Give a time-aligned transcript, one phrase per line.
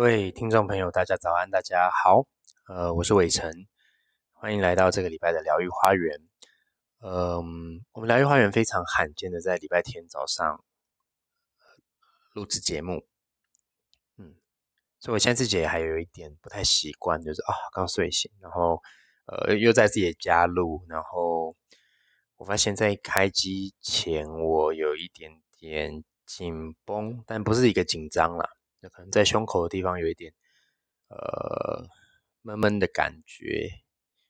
[0.00, 2.26] 各位听众朋友，大家早安，大家好，
[2.66, 3.52] 呃，我是伟成，
[4.32, 6.18] 欢迎来到这个礼拜的疗愈花园。
[7.00, 10.64] 嗯，我们疗愈花园非常罕见的在礼拜天早上
[12.32, 13.06] 录制节目，
[14.16, 14.36] 嗯，
[15.00, 18.80] 所以我现在自己还有一点不太习惯，就是啊，刚睡醒，然后
[19.26, 21.54] 呃，又在自己的家录，然后
[22.38, 28.48] 我发现，在开机前我有一点点紧绷，但不是一个紧张啦。
[28.80, 30.32] 那可能在胸口的地方有一点，
[31.08, 31.86] 呃，
[32.42, 33.70] 闷闷的感觉，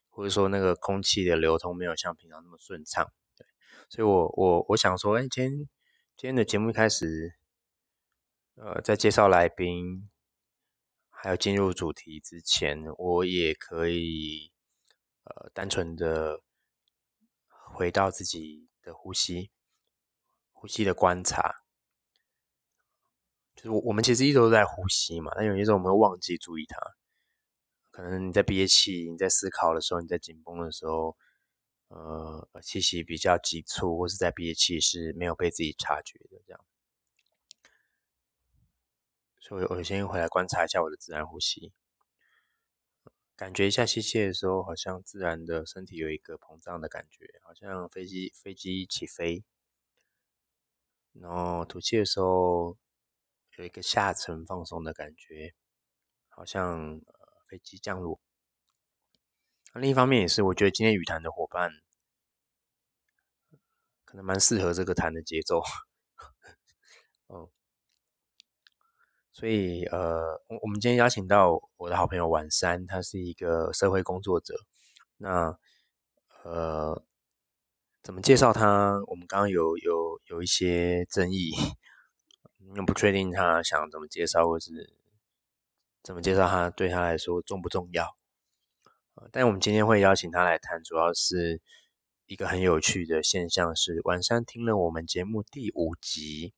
[0.09, 3.47] 或者说那个空气的流通没有像平常那么顺畅，对，
[3.89, 5.51] 所以我我我想说，哎，今天
[6.17, 7.33] 今天的节目一开始，
[8.55, 10.09] 呃，在介绍来宾，
[11.09, 14.51] 还有进入主题之前，我也可以，
[15.23, 16.41] 呃，单纯的
[17.47, 19.49] 回到自己的呼吸，
[20.51, 21.60] 呼吸的观察。
[23.55, 26.77] 就是我我们其实一直都在呼吸嘛，但有些时候我们会忘记注意它。
[27.91, 31.17] 可能你在憋气、你在思考的时候、你在紧绷的时候，
[31.89, 36.65] 呃，气息比较急促，或是在憋气是没有被自己察觉的这样。
[39.39, 41.73] 所以我先回来观察一下我的自然呼吸，
[43.35, 49.43] 感觉一下吸气的时候，好像自然的身体有一个膨胀的感觉，好像飞机飞机起飞。
[51.11, 52.77] 然后吐气的时候。
[53.61, 55.53] 有一个下沉放松的感觉，
[56.29, 58.19] 好像呃飞机降落。
[59.75, 61.69] 另一方面也是，我觉得今天语谈的伙伴
[64.03, 65.61] 可能蛮适合这个谈的节奏。
[67.27, 67.47] 嗯，
[69.31, 74.55] 所以呃，我我们今天邀请到我的好朋友晚山，他是一个社会工作者。
[75.17, 75.55] 那
[76.43, 77.05] 呃，
[78.01, 78.99] 怎么介绍他？
[79.05, 81.51] 我们刚刚有有有一些争议。
[82.75, 84.93] 又不确定他想怎么介绍，或是
[86.03, 88.15] 怎么介绍他对他来说重不重要？
[89.31, 91.61] 但我们今天会邀请他来谈，主要是
[92.25, 96.53] 一个很有趣的现象是，晚上听了我们节目第五集，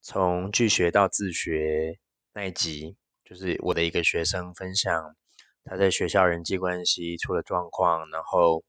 [0.00, 1.98] 从拒学到自学
[2.32, 5.14] 那一集，就是我的一个学生分享
[5.62, 8.64] 他在学校人际关系出了状况，然后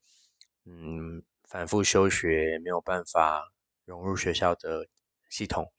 [0.65, 3.51] 嗯反复休学，没有办法
[3.85, 4.87] 融入学校的
[5.29, 5.71] 系统。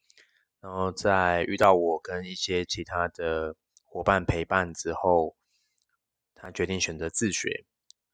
[0.59, 5.35] 然后在遇到我跟一些其他的伙伴陪伴之后，
[6.33, 7.65] 他决定选择自学。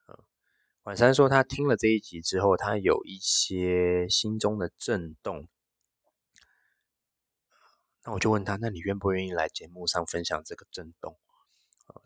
[0.06, 0.18] 嗯，
[0.82, 5.48] 晚山说他听了这一集之后，他有一些心中的震动。
[8.04, 11.18] 那我就问他，那你愿不愿意来节目上分享这个震动？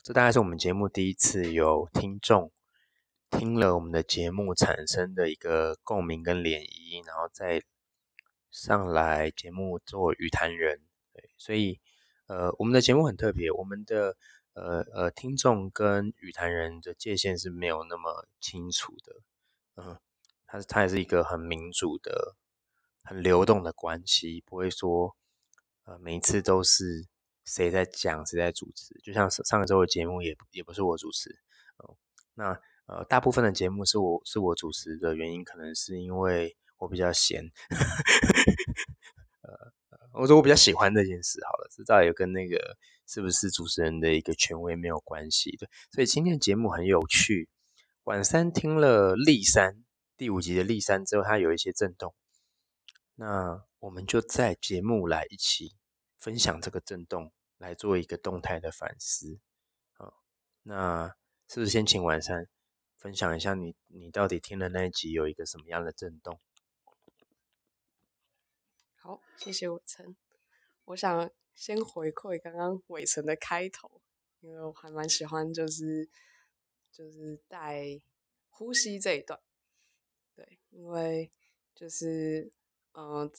[0.05, 2.53] 这大概是我们节目第一次有听众
[3.28, 7.62] 听了我们的节目产生的一个共鸣跟涟漪，然后再。
[8.51, 10.81] 上来节目做语坛人，
[11.13, 11.79] 对，所以
[12.27, 14.17] 呃，我们的节目很特别，我们的
[14.55, 19.17] 呃呃听众跟语坛人的界限是没有那么清楚的，
[19.77, 19.99] 嗯，
[20.47, 22.37] 它它也是一个很民主的、
[23.03, 25.15] 很流动的关系，不会说
[25.85, 27.07] 呃每一次都是
[27.45, 31.39] 谁在讲谁在主持，就像上上周的节目也也不是我主持，
[31.77, 31.97] 哦，
[32.35, 36.57] 那呃大部分的节目是我是我主持的原因，可能是因为。
[36.78, 37.44] 我比较闲，
[39.43, 39.72] 呃，
[40.12, 47.49] 我说我比较喜欢这件事，好了，知道也跟那个是不是主持人的一个权威没有关系的，所以今天的节目很有趣。
[48.05, 49.84] 晚三听了立三
[50.17, 52.15] 第五集的立三之后，它有一些震动，
[53.15, 55.77] 那我们就在节目来一起
[56.21, 59.38] 分享这个震动，来做一个动态的反思。
[59.93, 60.15] 好，
[60.62, 61.15] 那
[61.49, 62.47] 是不是先请晚三
[62.97, 66.41] 分享一下你你到底听了那一集有一个什么样的震动？
[69.09, 70.15] 好，谢谢伟成。
[70.85, 74.03] 我想先回馈刚刚伟成的开头，
[74.41, 76.11] 因为我还蛮喜欢，就是
[76.93, 78.03] 就是带
[78.50, 79.41] 呼吸这一段。
[80.35, 81.32] 对，因为
[81.75, 82.53] 就是
[82.93, 83.32] 嗯，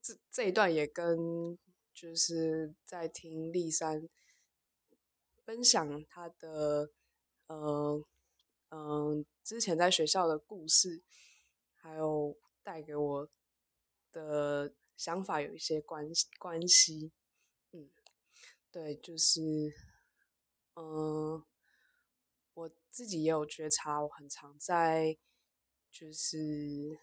[0.00, 1.56] 这这一段也跟
[1.94, 4.08] 就是在听立山
[5.44, 6.90] 分享他的
[7.46, 8.04] 呃
[8.70, 11.00] 嗯之前在学校的故事，
[11.76, 13.30] 还有带给我
[14.10, 14.74] 的。
[14.96, 16.06] 想法有一些关
[16.38, 17.12] 关系，
[17.72, 17.90] 嗯，
[18.70, 19.74] 对，就是，
[20.74, 21.44] 嗯，
[22.54, 25.16] 我自己也有觉察，我很常在，
[25.90, 26.98] 就是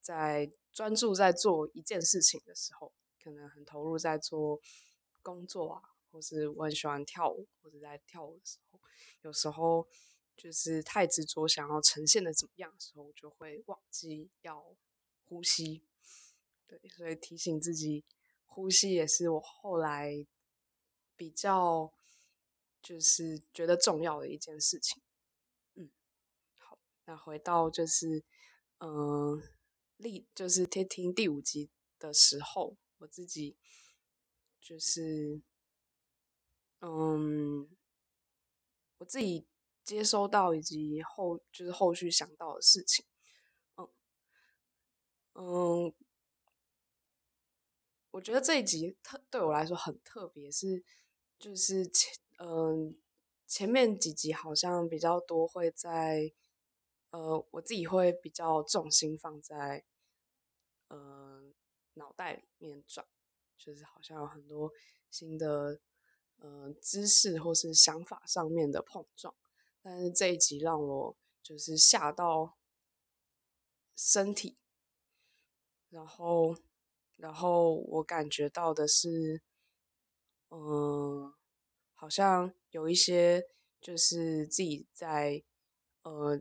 [0.00, 2.92] 在专注在做一件事情的时候，
[3.22, 4.60] 可能很投入在做
[5.22, 8.80] 工作啊，或是我很喜欢跳舞，或者在跳舞的时候，
[9.22, 9.86] 有时候
[10.36, 14.76] 就是太执着想要呈现的怎么样的时候，就会忘记要
[15.24, 15.82] 呼吸。
[16.66, 18.04] 对，所以提醒自己
[18.44, 20.26] 呼吸也是我后来
[21.16, 21.92] 比较
[22.82, 25.02] 就是觉得重要的一件事情。
[25.74, 25.90] 嗯，
[26.58, 28.24] 好，那回到就是
[28.78, 29.42] 嗯，
[29.96, 33.56] 例就是贴听第五集的时候，我自己
[34.60, 35.40] 就是
[36.80, 37.68] 嗯，
[38.98, 39.46] 我自己
[39.84, 43.04] 接收到以及后就是后续想到的事情。
[43.76, 43.88] 嗯
[45.34, 45.94] 嗯，
[48.16, 50.82] 我觉得这一集特对我来说很特别，是
[51.38, 52.96] 就是前嗯
[53.46, 56.32] 前面几集好像比较多会在
[57.10, 59.84] 呃我自己会比较重心放在
[60.88, 61.52] 呃
[61.92, 63.06] 脑袋里面转，
[63.58, 64.72] 就是好像有很多
[65.10, 65.78] 新的
[66.38, 69.34] 呃知识或是想法上面的碰撞，
[69.82, 72.56] 但是这一集让我就是吓到
[73.94, 74.56] 身体。
[75.90, 76.56] 然后，
[77.16, 79.42] 然后我感觉到的是，
[80.50, 81.32] 嗯，
[81.94, 83.42] 好像有一些
[83.80, 85.42] 就是自己在
[86.02, 86.40] 呃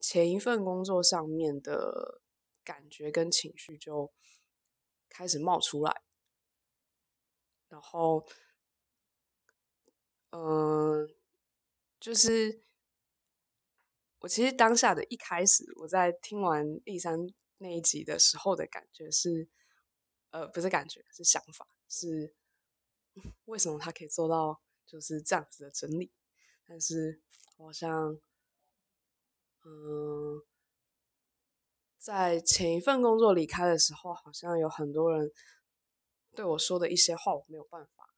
[0.00, 2.20] 前一份工作上面的
[2.64, 4.12] 感觉跟情绪就
[5.08, 6.02] 开始冒出来，
[7.68, 8.26] 然后，
[10.30, 11.08] 嗯，
[12.00, 12.62] 就是
[14.20, 17.28] 我其实当下的一开始，我在听完第三。
[17.60, 19.48] 那一集的时候的感觉是，
[20.30, 22.34] 呃，不是感觉，是想法，是
[23.46, 26.12] 为什么他可以做到就是这样子的整理？
[26.66, 27.20] 但是
[27.56, 28.20] 好像，
[29.64, 30.42] 嗯，
[31.98, 35.32] 在前一份工作离开的时候，好像有很多人
[36.34, 38.14] 对我说的一些话，我没有办法，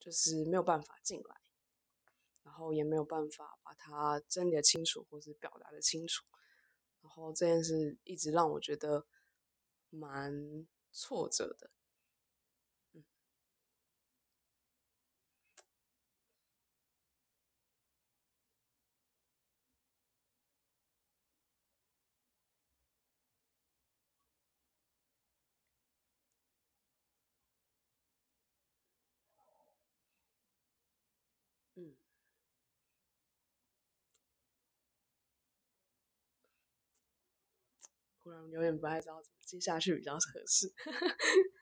[0.00, 1.36] 就是没有办法进来。
[2.42, 6.24] 然后也没有办法把它整理的清楚，或是表达的清楚。
[7.02, 9.06] 然后这件事一直让我觉得
[9.90, 11.70] 蛮挫折的。
[38.30, 40.72] 然有点不太知道接下去比较合适。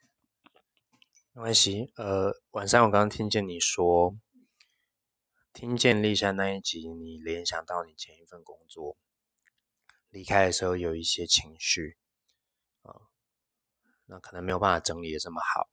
[1.32, 4.18] 没关系，呃，晚上我刚刚听见你说，
[5.52, 8.96] 听见丽珊那一集，你联想到你前一份工作
[10.10, 11.96] 离开的时候有一些情绪，
[12.82, 12.90] 啊，
[14.06, 15.68] 那可能没有办法整理的这么好。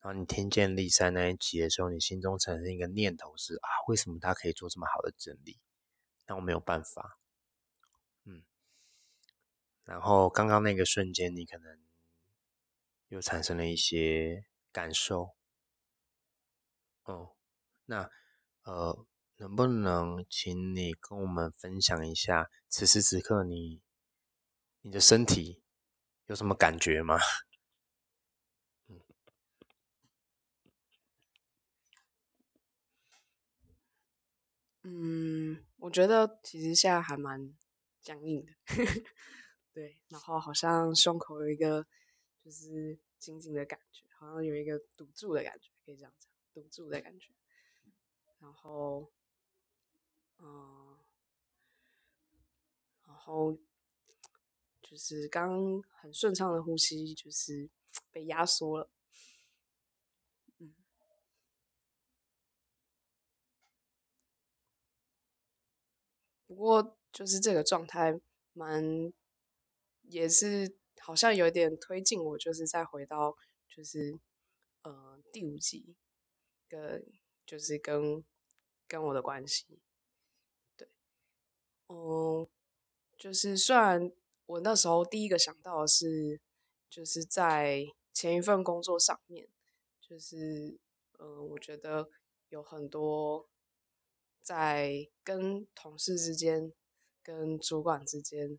[0.00, 5.58] 然后你听见丽珊那一集的时候，你心中产生一个念头是啊，为什么他可以做这么好的整理？
[6.26, 7.18] 那我没有办法。
[9.86, 11.78] 然后刚刚那个瞬间，你可能
[13.08, 15.30] 又产生了一些感受，
[17.04, 17.36] 哦，
[17.84, 18.10] 那
[18.64, 19.06] 呃，
[19.36, 23.80] 能不能请你跟我们分享一下，此时此刻你
[24.80, 25.62] 你的身体
[26.26, 27.18] 有什么感觉吗？
[34.82, 37.54] 嗯，我觉得其实现在还蛮
[38.00, 38.52] 僵硬的。
[39.76, 41.86] 对，然后好像胸口有一个
[42.42, 47.34] 就是紧紧的感觉，好像有一个堵住的感觉，可以这样讲，堵住的感觉。
[48.40, 49.10] 然后，
[50.38, 50.96] 嗯，
[53.06, 53.54] 然后
[54.80, 57.68] 就是刚很顺畅的呼吸，就是
[58.10, 58.88] 被压缩了。
[60.58, 60.72] 嗯，
[66.46, 68.18] 不过就是这个状态
[68.54, 69.12] 蛮。
[70.08, 73.36] 也是好像有点推进我，就是再回到
[73.68, 74.18] 就是
[74.82, 75.96] 呃第五集，
[76.68, 77.06] 跟
[77.44, 78.24] 就是跟
[78.88, 79.66] 跟我的关系，
[80.76, 80.88] 对，
[81.88, 82.46] 嗯，
[83.16, 84.12] 就是虽然
[84.46, 86.40] 我那时候第一个想到的是，
[86.88, 89.48] 就是在前一份工作上面，
[90.00, 90.78] 就是
[91.18, 92.08] 嗯，我觉得
[92.48, 93.48] 有很多
[94.42, 96.72] 在跟同事之间、
[97.22, 98.58] 跟主管之间。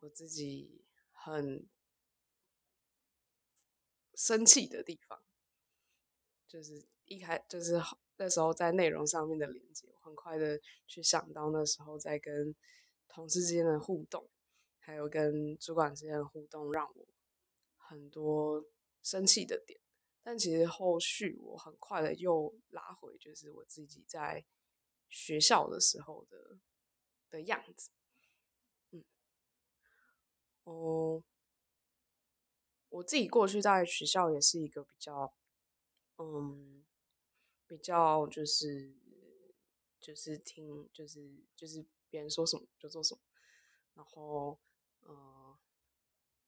[0.00, 1.68] 我自己很
[4.14, 5.22] 生气的地方，
[6.46, 7.80] 就是一开就是
[8.16, 12.54] 那时候在内容上面的连接，很快的去想到那时候在跟
[13.08, 14.28] 同事之间的互动，
[14.78, 17.06] 还有跟主管之间的互动，让我
[17.76, 18.64] 很多
[19.02, 19.80] 生气的点。
[20.22, 24.44] 但其实后续我很快的又拉回，就是我自己在
[25.08, 26.58] 学校的时候的
[27.30, 27.90] 的样子。
[30.68, 31.22] 哦，
[32.90, 35.32] 我自己过去在学校也是一个比较
[36.18, 36.84] 嗯，
[37.66, 38.94] 比较就是
[40.00, 43.20] 就是听就是就是别人说什么就做什么，
[43.94, 44.58] 然后
[45.02, 45.56] 嗯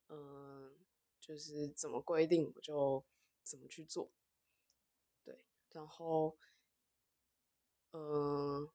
[0.09, 0.73] 嗯，
[1.21, 3.05] 就是怎么规定我就
[3.45, 4.11] 怎么去做，
[5.25, 6.37] 对，然后
[7.95, 8.71] 嗯，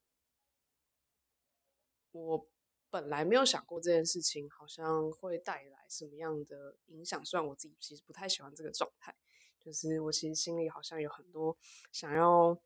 [2.14, 2.48] 我。
[2.96, 9.14] 本来没有想过这件事情好像会带来什么样的影响，虽然我自己其实不太喜欢这个状态，
[9.60, 11.58] 就是我其实心里好像有很多
[11.92, 12.58] 想要，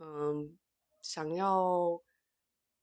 [0.00, 0.58] 嗯，
[1.00, 2.02] 想要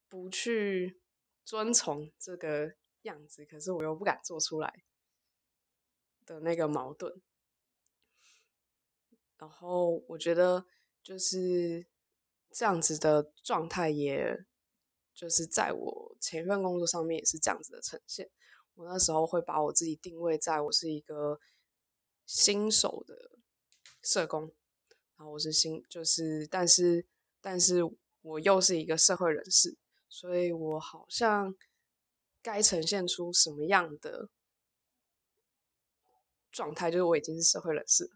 [0.09, 0.99] 不去
[1.45, 4.83] 遵从这个样子，可是我又不敢做出来
[6.25, 7.21] 的那个矛盾。
[9.37, 10.65] 然后我觉得
[11.03, 11.85] 就是
[12.49, 14.47] 这样子的状态也。
[15.17, 18.29] 就是在我前一份工作上面也是这样子的呈现。
[18.75, 21.39] 我那时候会把我自己定位在我是一个
[22.27, 23.31] 新手的
[24.03, 24.53] 社工，
[25.15, 27.03] 然后我是新，就是但是
[27.41, 27.81] 但是
[28.21, 29.75] 我又是一个社会人士，
[30.07, 31.55] 所以我好像
[32.43, 34.29] 该呈现出什么样的
[36.51, 38.11] 状态，就是我已经是社会人士，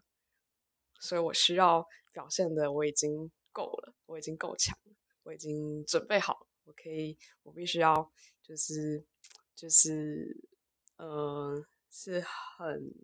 [1.00, 4.94] 所以我需要表现的我已经够了，我已经够强了，
[5.24, 6.46] 我已经准备好了。
[6.64, 9.04] 我可以，我必须要，就是，
[9.54, 10.48] 就是，
[10.96, 12.94] 呃，是很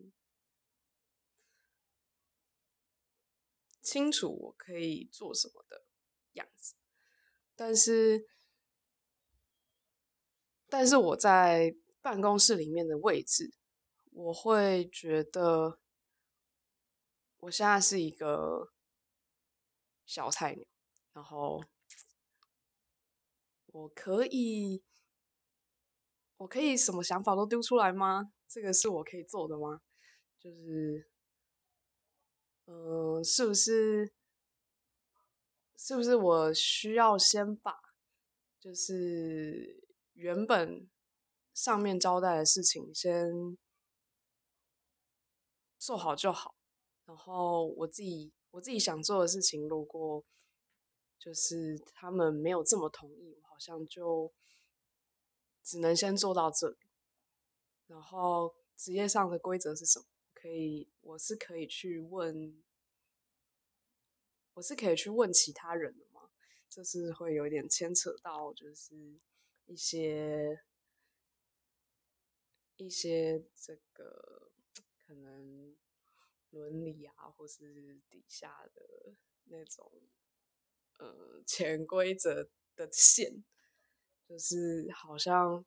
[3.81, 5.85] 清楚我可以做什么的
[6.33, 6.75] 样子。
[7.55, 8.27] 但是，
[10.69, 13.53] 但是我在办公室里面的位置，
[14.11, 15.79] 我会觉得，
[17.39, 18.71] 我现在是一个
[20.05, 20.65] 小菜鸟，
[21.13, 21.61] 然后。
[23.71, 24.83] 我可以，
[26.37, 28.31] 我可以什么想法都丢出来吗？
[28.47, 29.81] 这个是我可以做的吗？
[30.39, 31.07] 就是，
[32.65, 34.11] 嗯，是不是，
[35.77, 37.79] 是不是我需要先把，
[38.59, 39.83] 就是
[40.13, 40.89] 原本
[41.53, 43.55] 上面交代的事情先
[45.77, 46.55] 做好就好，
[47.05, 50.23] 然后我自己我自己想做的事情，如果
[51.19, 53.37] 就是他们没有这么同意。
[53.41, 54.33] 我好像就
[55.61, 56.77] 只能先做到这里，
[57.85, 60.05] 然后职业上的规则是什么？
[60.33, 62.63] 可以，我是可以去问，
[64.53, 66.31] 我是可以去问其他人的吗？
[66.69, 69.19] 这是会有点牵扯到，就是
[69.65, 70.63] 一些
[72.77, 74.49] 一些这个
[75.05, 75.75] 可能
[76.51, 79.13] 伦理啊，或是底下的
[79.45, 79.91] 那种
[80.99, 82.47] 呃潜规则。
[82.79, 83.43] 的线，
[84.25, 85.65] 就是好像，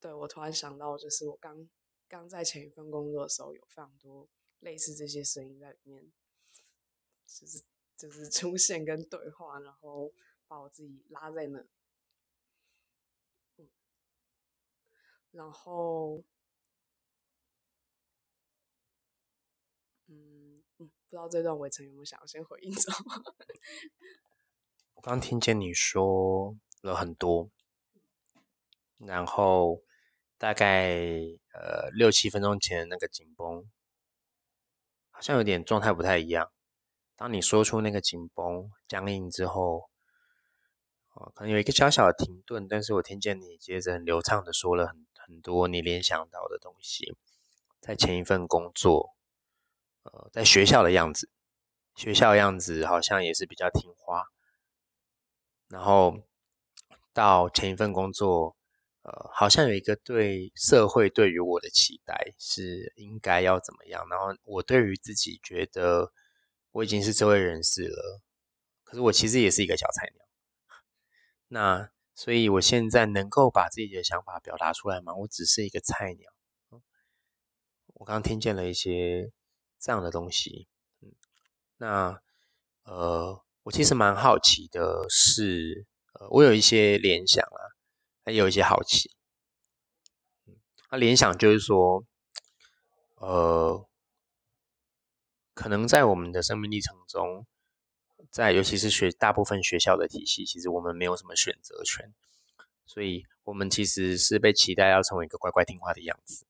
[0.00, 1.68] 对我突然想到，就是我刚
[2.08, 6.12] 刚在前一份工作的时候，有非常多类似这些声音在里面，
[7.28, 7.62] 就是
[7.96, 10.12] 就是出现跟对话，然后
[10.48, 11.64] 把我自己拉在那，
[15.30, 16.24] 然后。
[20.08, 20.41] 嗯，
[21.12, 22.74] 不知道这段围城有没有想要先回应？
[24.94, 27.50] 我刚听见你说了很多，
[28.96, 29.82] 然后
[30.38, 30.96] 大概
[31.52, 33.70] 呃六七分钟前那个紧绷，
[35.10, 36.50] 好像有点状态不太一样。
[37.14, 39.90] 当你说出那个紧绷僵硬之后，
[41.12, 47.14] 哦，可能有一个小小的停顿，但是我听见你接着很流畅的说了很很多你联想到的东西，
[47.82, 49.14] 在前一份工作。
[50.04, 51.30] 呃，在学校的样子，
[51.94, 54.24] 学校的样子好像也是比较听话。
[55.68, 56.18] 然后
[57.12, 58.56] 到前一份工作，
[59.02, 64.06] 呃，好像有一个对社会对于我的期待是应该要怎么样。
[64.08, 66.12] 然后我对于自己觉得
[66.72, 68.20] 我已经是社会人士了，
[68.82, 70.26] 可是我其实也是一个小菜鸟。
[71.46, 75.14] 那所以我现在能够把自己的想法表达出来吗？
[75.14, 76.32] 我只是一个菜鸟。
[77.94, 79.30] 我刚刚听见了一些。
[79.82, 80.68] 这样的东西，
[81.00, 81.12] 嗯，
[81.76, 82.22] 那
[82.84, 87.60] 呃，我其实蛮好奇的，是呃，我有一些联想啊，
[88.24, 89.10] 还有一些好奇，
[90.46, 90.54] 嗯，
[90.88, 92.04] 那联想就是说，
[93.16, 93.84] 呃，
[95.52, 97.44] 可能在我们的生命历程中，
[98.30, 102.14] 在尤其是学大部分学校的体系，其实我们没有什么选择权，
[102.86, 106.46] 所以我们其实是被期待要成为一个乖乖听话的样子，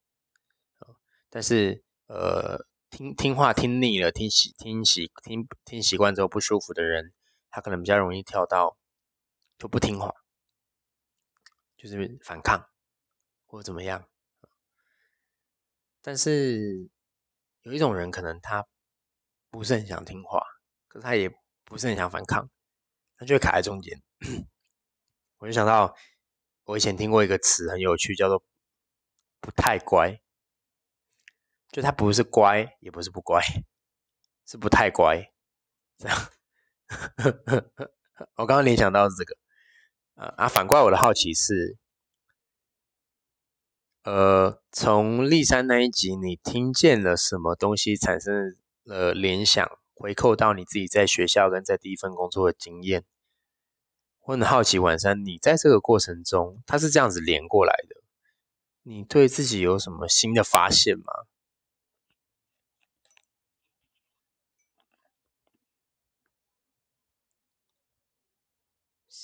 [1.30, 2.66] 但是呃。
[2.92, 7.14] 听听话听腻了，听习听习听听习惯之后不舒服的人，
[7.48, 8.76] 他可能比较容易跳到
[9.56, 10.14] 就不听话，
[11.78, 12.68] 就是反抗
[13.46, 14.06] 或怎么样。
[16.02, 16.90] 但是
[17.62, 18.66] 有一种人，可能他
[19.48, 20.42] 不是很想听话，
[20.86, 21.34] 可是他也
[21.64, 22.50] 不是很想反抗，
[23.16, 24.02] 他就会卡在中间。
[25.38, 25.96] 我就想到，
[26.64, 28.44] 我以前听过一个词很有趣，叫做
[29.40, 30.20] “不太乖”，
[31.72, 33.42] 就他不是乖，也不是不乖，
[34.46, 35.32] 是不太乖。
[35.98, 36.30] 这样，
[38.36, 39.34] 我刚刚联想到是这个。
[40.14, 41.78] 呃啊，反过来我的好奇是。
[44.02, 53.04] 呃，从立山那一集，你听见了什么东西产生了联想，回扣到你自己在学校跟在第一份工作的经验？
[54.20, 58.02] 我很好奇，晚上你在这个过程中，他是这样子连过来的，
[58.82, 61.04] 你对自己有什么新的发现吗？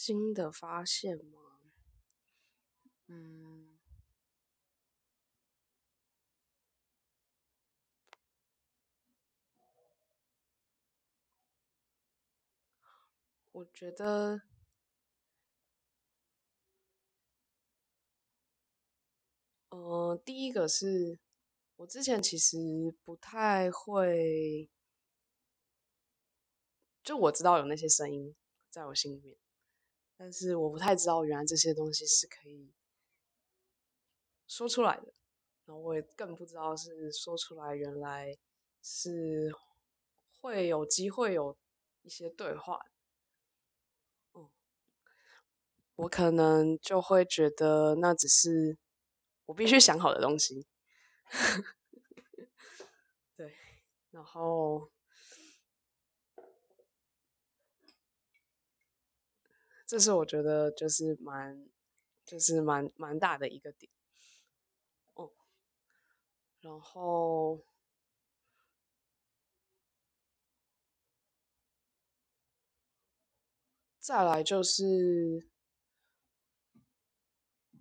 [0.08, 1.38] 新的发现吗？
[3.08, 3.66] 嗯。
[13.52, 14.40] 我觉得，
[19.72, 21.18] 呃，第一个是
[21.76, 22.56] 我之前其实
[23.04, 24.68] 不太会，
[27.04, 28.34] 就我知道有那些声音
[28.70, 29.36] 在我心里面，
[30.18, 32.72] 但是我不太知道原来这些东西是可以
[34.48, 35.12] 说出来的，
[35.64, 38.36] 然后我也更不知道是说出来原来
[38.82, 39.52] 是
[40.40, 41.56] 会有机会有
[42.02, 42.80] 一些对话。
[45.94, 48.78] 我可能就会觉得那只是
[49.46, 50.64] 我必须想好的东西，
[53.36, 53.52] 对，
[54.12, 54.88] 然后
[59.88, 61.66] 这是我觉得就是蛮
[62.26, 63.90] 就是蛮蛮大的一个点，
[65.14, 65.30] 哦，
[66.60, 67.64] 然后
[73.98, 75.48] 再来就是。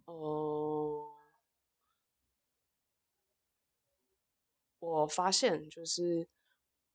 [0.06, 1.06] 哦，
[4.80, 6.30] 我发现就是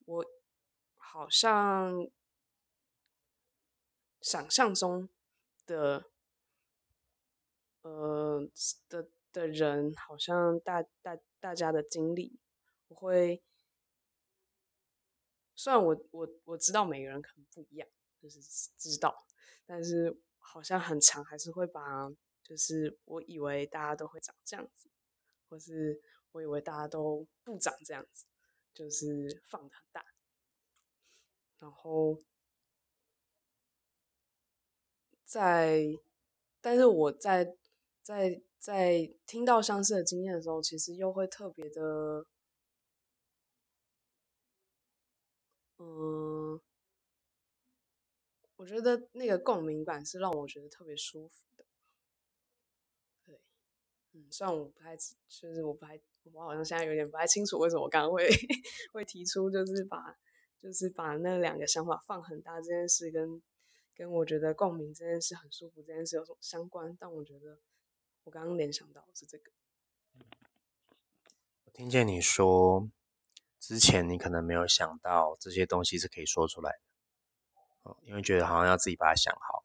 [0.06, 0.24] 我
[0.96, 2.08] 好像
[4.22, 5.10] 想象中
[5.66, 6.06] 的
[7.82, 8.48] 呃
[8.88, 12.38] 的的人，好像大大大家的经历，
[12.88, 13.42] 我会
[15.54, 17.86] 虽然我我我知道每个人可能不一样，
[18.20, 18.40] 就是
[18.78, 19.26] 知道，
[19.66, 22.10] 但是好像很长还是会把。
[22.44, 24.90] 就是我以为大家都会长这样子，
[25.48, 28.26] 或是我以为大家都不长这样子，
[28.74, 30.04] 就是放的很大。
[31.60, 32.20] 然后
[35.32, 35.98] 在，
[36.60, 37.56] 但是我在
[38.02, 42.26] 在在听到相似的经验的时候，其实又会特别的，
[45.78, 46.60] 嗯，
[48.56, 51.64] 我觉得那个共鸣感是让我觉得特别舒服的。
[53.24, 53.40] 对。
[54.12, 55.98] 嗯，虽然我不太，就是我不太，
[56.34, 58.28] 我好像现在有点不太清楚为什么我刚刚会
[58.92, 60.14] 会提出，就是把
[60.58, 63.42] 就是把那两个想法放很大这件事，跟
[64.02, 66.96] 跟我觉得共鸣这件事很舒服这件事有什么相关？
[66.98, 67.60] 但我觉得
[68.24, 69.52] 我刚刚联想到是这个。
[71.62, 72.90] 我听见你说，
[73.60, 76.80] 之前你可能没有想到这些东西是可以说出来
[77.84, 79.64] 的，因为觉得好像要自己把它想好。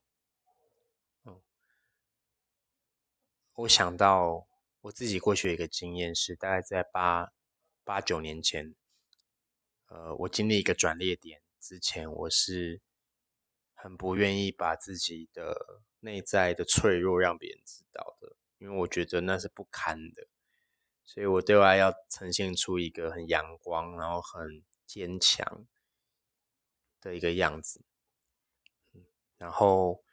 [1.24, 1.42] 嗯
[3.56, 4.48] 我想到
[4.82, 7.34] 我自己过去有一个经验是，大概在八
[7.84, 8.76] 八九年前，
[9.88, 12.80] 呃，我经历一个转捩点之前，我是
[13.88, 20.28] 很不愿意把自己的内在的脆弱让别人知道的，因为我觉得那是不堪的，
[21.06, 25.66] 所以我对外要呈现出一个很阳光，然后很坚强
[27.00, 27.82] 的一个样子，
[29.38, 30.04] 然后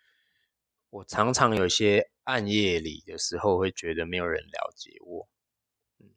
[0.90, 2.10] 我常常有些。
[2.24, 5.28] 暗夜里的时候，会觉得没有人了解我，
[5.98, 6.08] 嗯，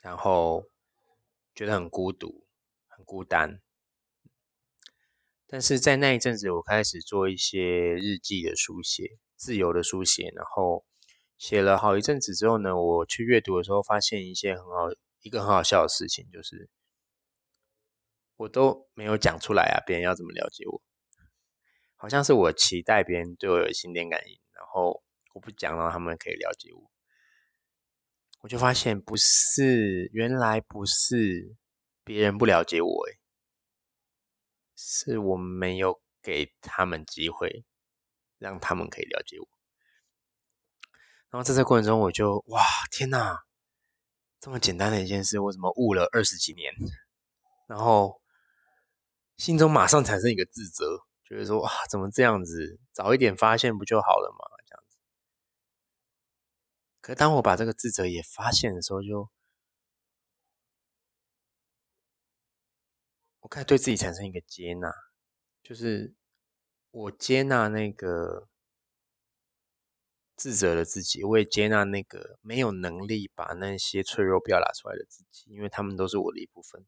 [0.00, 0.64] 然后
[1.54, 2.46] 觉得很孤独、
[2.86, 3.60] 很孤单。
[5.48, 7.60] 但是在那一阵子，我开始做一些
[7.94, 10.84] 日记的书写，自由的书写，然后
[11.38, 14.88] 写了好一阵子之后呢，我去阅读的时候，发现一些很好、
[15.20, 16.68] 一个很好笑的事情，就是
[18.36, 20.82] 我都没有讲出来啊，别人要怎么了解我？
[21.94, 24.38] 好像是我期待别人对我有心电感应。
[24.52, 26.90] 然后我不讲了，他们可以了解我。
[28.40, 31.56] 我就发现不是，原来不是
[32.04, 33.18] 别人不了解我，诶，
[34.76, 37.64] 是我没有给他们机会，
[38.38, 39.48] 让他们可以了解我。
[41.30, 43.44] 然后在这过程中，我就哇，天哪，
[44.40, 46.72] 这么简单的一件事，我怎么悟了二十几年？
[47.66, 48.22] 然后
[49.36, 52.78] 心中马上产生一个自责，觉得说哇，怎么这样子？
[52.92, 54.44] 早一点发现不就好了吗？
[54.66, 54.98] 这样子。
[57.00, 59.28] 可当我把这个自责也发现的时候，就
[63.46, 64.92] 我开始对自己产生一个接纳，
[65.62, 66.12] 就是
[66.90, 68.48] 我接纳那个。
[70.34, 76.84] 自责的自己，我也接纳那个没有能力把那些脆弱表达出来的自己，因为他们都是我的一部分。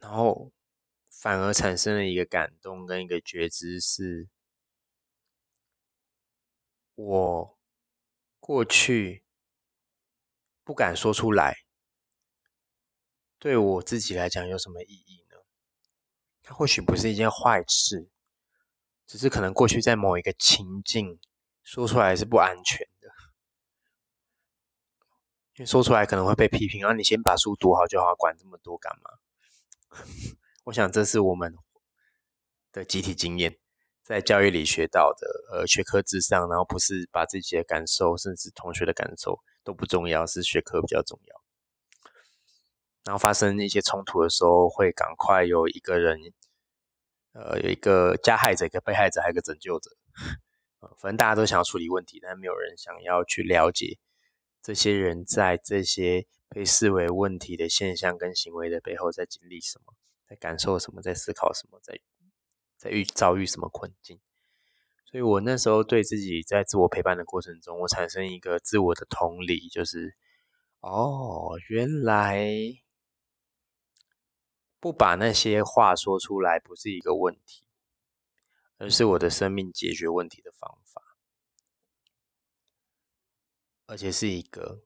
[0.00, 0.52] 然后
[1.10, 4.28] 反而产生了一个感动跟一个觉知，是
[6.96, 7.58] 我
[8.40, 9.23] 过去
[10.64, 11.58] 不敢说出来，
[13.38, 15.36] 对我自己来讲有什么意义呢？
[16.42, 18.08] 它或许不是一件坏事，
[19.06, 21.20] 只是可能过去在某一个情境
[21.62, 23.08] 说出来是不安全的，
[25.56, 26.84] 因为说出来可能会被批评。
[26.84, 29.10] 啊，你先把书读好就好，管这么多干嘛？
[30.64, 31.54] 我想这是我们
[32.72, 33.58] 的集体经验，
[34.02, 41.42] 在教育里学到的，呃，学科至上，然后不是把自己的感受，甚至同学的感受都不重要，是学科比较重要。
[43.04, 46.18] 然后发生一些冲突的时候，会赶快有一个人，
[47.32, 49.90] 呃，有一个加害者、一个被害者，还有一个拯救者。
[51.00, 53.98] 反正大家都想要处理问题，但没有人想要去了解
[54.62, 59.94] 这些人在这些被视为问题的现象跟行为的背后在经历什么，
[60.28, 61.98] 在感受什么，在思考什么，在
[62.76, 64.20] 在遇遭遇什么困境。
[65.14, 70.16] 所以我那时候对自己在自我陪伴的过程中，我产生一个自我的同理，就是
[70.80, 72.44] 哦，原来。
[74.80, 77.64] 不把那些话说出来，不是一个问题，
[78.76, 81.00] 而是我的生命解决问题的方法，
[83.86, 84.82] 而且是一个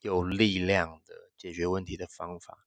[0.00, 2.66] 有力量的解决问题的方法。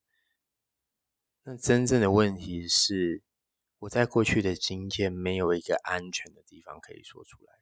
[1.42, 3.20] 那真正的问题是，
[3.80, 7.52] 我在过去的经验没有一个安全的地方可以说出来，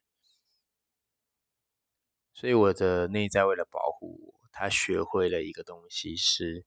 [2.34, 6.66] 所以我的内在为了保护我，他学会了一个东西是。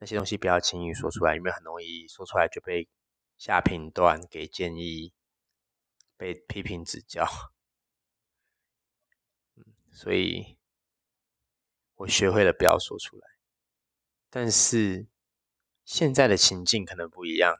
[0.00, 2.88] 那些东西不要轻易说出来，因为很容易说出来就被
[3.36, 5.12] 下评断、给建议、
[6.16, 7.26] 被批评指教。
[9.90, 10.56] 所以
[11.96, 13.26] 我学会了不要说出来。
[14.30, 15.08] 但是
[15.84, 17.56] 现在的情境可能不一样，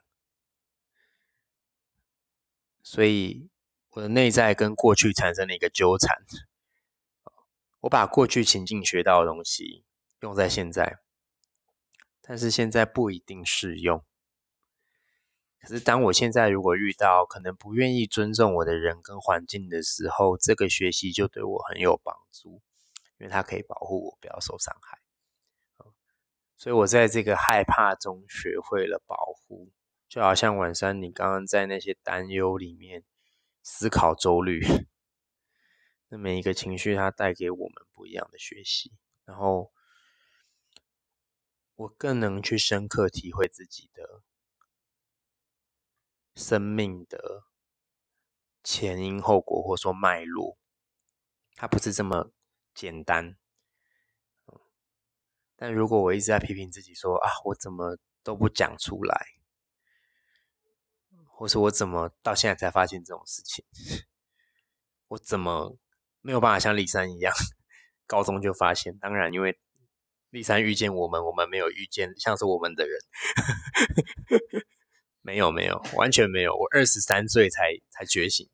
[2.81, 3.49] 所以
[3.91, 6.17] 我的内在跟过去产生了一个纠缠。
[7.81, 9.83] 我把过去情境学到的东西
[10.21, 10.99] 用在现在。
[12.21, 14.03] 但是现在不一定适用。
[15.59, 22.61] 可是当我现在如果遇到可能不愿意尊重我的人跟环境的时候，这个学习就对我很有帮助，
[23.17, 24.99] 因为它可以保护我不要受伤害。
[26.57, 29.71] 所以我在这个害怕中学会了保护，
[30.09, 33.05] 就好像晚上你刚刚在那些担忧里面
[33.63, 34.59] 思考周律，
[36.09, 38.91] 那每一个情绪它带给我们不一样的学习，
[39.23, 39.71] 然后。
[41.75, 44.21] 我更能去深刻体会自己的
[46.35, 47.45] 生命的
[48.61, 50.57] 前因后果，或说脉络，
[51.55, 52.33] 它不是这么
[52.73, 53.37] 简单。
[55.55, 59.27] 但如果我一直在批评自己，说啊，我怎么都不讲出来，
[61.39, 63.63] 或是我怎么到现在才发现这种事情，
[65.07, 65.77] 我怎么
[66.21, 67.33] 没有办法像李珊一样，
[68.05, 68.97] 高中就发现？
[68.99, 69.57] 当然，因为。
[70.31, 72.99] 立山遇见我们，我们没有遇见像是我们的人，
[75.23, 76.55] 没有没有，完全没有。
[76.55, 78.47] 我二十三岁才才觉醒，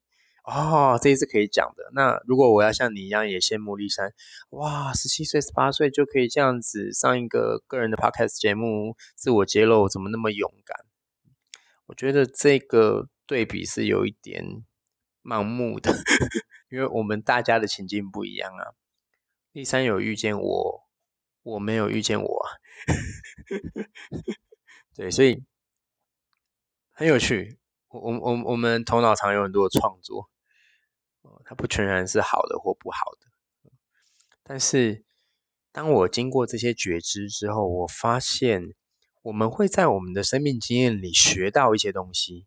[0.46, 1.92] 哦，这也是可以讲的。
[1.94, 4.14] 那如果我要像你一样也羡慕立山，
[4.52, 10.78] 哇，十七岁、十八岁就可以这样子上一个个人的 podcast 节目，自我揭露，怎么那么勇敢？
[11.86, 14.64] 我觉得这个对比是有一点
[15.24, 15.92] 盲目的，
[16.70, 18.74] 因为我们大家的情境不一样啊。
[19.52, 20.86] 立山有遇见我。
[21.46, 22.46] 我没有遇见我，
[24.96, 25.44] 对，所以
[26.90, 27.60] 很有趣。
[27.90, 30.32] 我我我我们头脑常有很多的创作，
[31.44, 33.72] 它不全然是好的或不好的。
[34.42, 35.06] 但是
[35.72, 38.74] 当我经过这些觉知之后，我发现
[39.26, 42.46] 我们会在我们的生命经验里学到一些东西。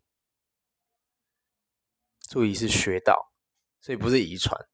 [2.21, 3.33] 注意是学到，
[3.81, 4.67] 所以不是遗传。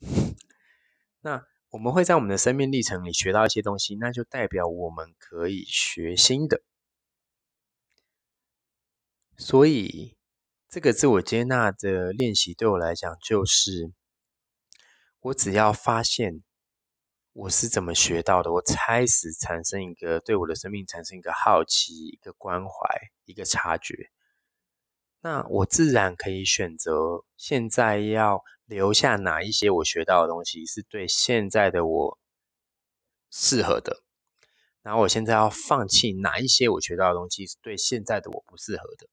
[1.20, 1.46] 那。
[1.70, 6.62] 我们会在我们的生命历程里学到一些东西，那就代表我们可以学新的。
[9.36, 10.16] 所以，
[10.68, 13.92] 这个自我接纳的练习对我来讲，就是
[15.18, 16.44] 我只要发现
[17.34, 24.08] 我是怎么学到的，我开始产生一个对我的生命产生一个好奇、一个关怀、一个察觉，
[25.20, 32.20] 那我自然可以选择现在要留下哪一些我学到的东西是对现在的我
[33.32, 34.04] 适合的，
[34.82, 39.08] 然后我现在要放弃哪一些我学到的东西是对现在的我不适合的。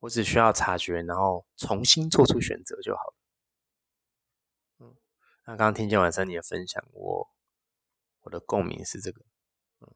[0.00, 3.19] 我只需要察觉，然后重新做出选择就好了。
[5.50, 7.28] 那刚刚听见晚上你的分享，我
[8.20, 9.20] 我的共鸣是这个。
[9.80, 9.92] 嗯，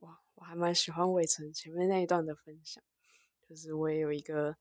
[0.00, 2.82] 哇，我还蛮喜欢伟成前面那一段的分享，
[3.46, 4.56] 就是我也有一个，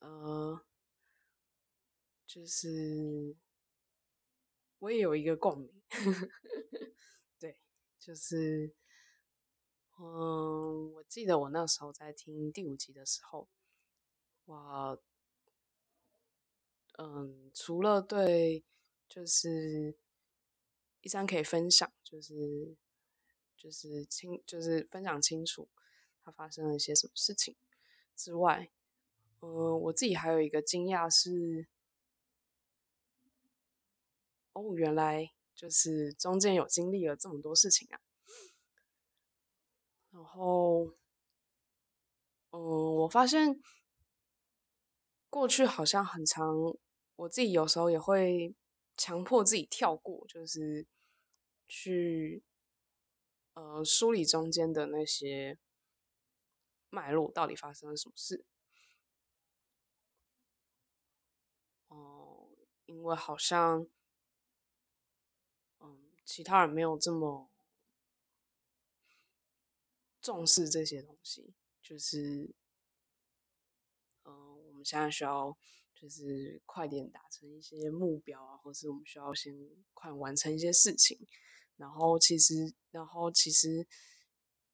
[0.00, 0.60] 呃，
[2.26, 3.34] 就是
[4.80, 5.72] 我也有一个共鸣。
[7.40, 7.58] 对
[7.98, 8.74] 就是，
[9.98, 13.48] 嗯，我记得我那时候在听第五集的时候，
[14.46, 14.98] 哇，
[16.98, 18.62] 嗯，除了对，
[19.08, 19.96] 就是
[21.00, 22.76] 一三可以分享，就是
[23.56, 25.68] 就是清，就是分享清楚
[26.22, 27.56] 他发生了一些什么事情
[28.14, 28.70] 之外，
[29.40, 31.66] 嗯，我自己还有一个惊讶是，
[34.52, 35.30] 哦，原来。
[35.56, 37.98] 就是中间有经历了这么多事情啊，
[40.16, 40.86] 然后，
[42.48, 42.58] 嗯，
[42.96, 43.60] 我发现
[45.28, 46.56] 过去好像很长，
[47.16, 48.54] 我自己有时候也会
[48.96, 50.86] 强迫自己跳过，就是
[51.68, 52.42] 去
[53.52, 55.58] 呃梳理中间的那些
[56.88, 58.42] 脉络，到底发生了什么事。
[61.88, 62.48] 哦，
[62.86, 63.86] 因为好像。
[66.28, 67.48] 其他人没有这么
[70.26, 72.52] 重视这些东西，就是，
[74.24, 75.56] 嗯，我们现在需要
[75.94, 79.54] 就是快点达成一些目标啊，或是我们需要先
[79.94, 81.16] 快完成一些事情。
[81.76, 83.86] 然后其实，然后其实，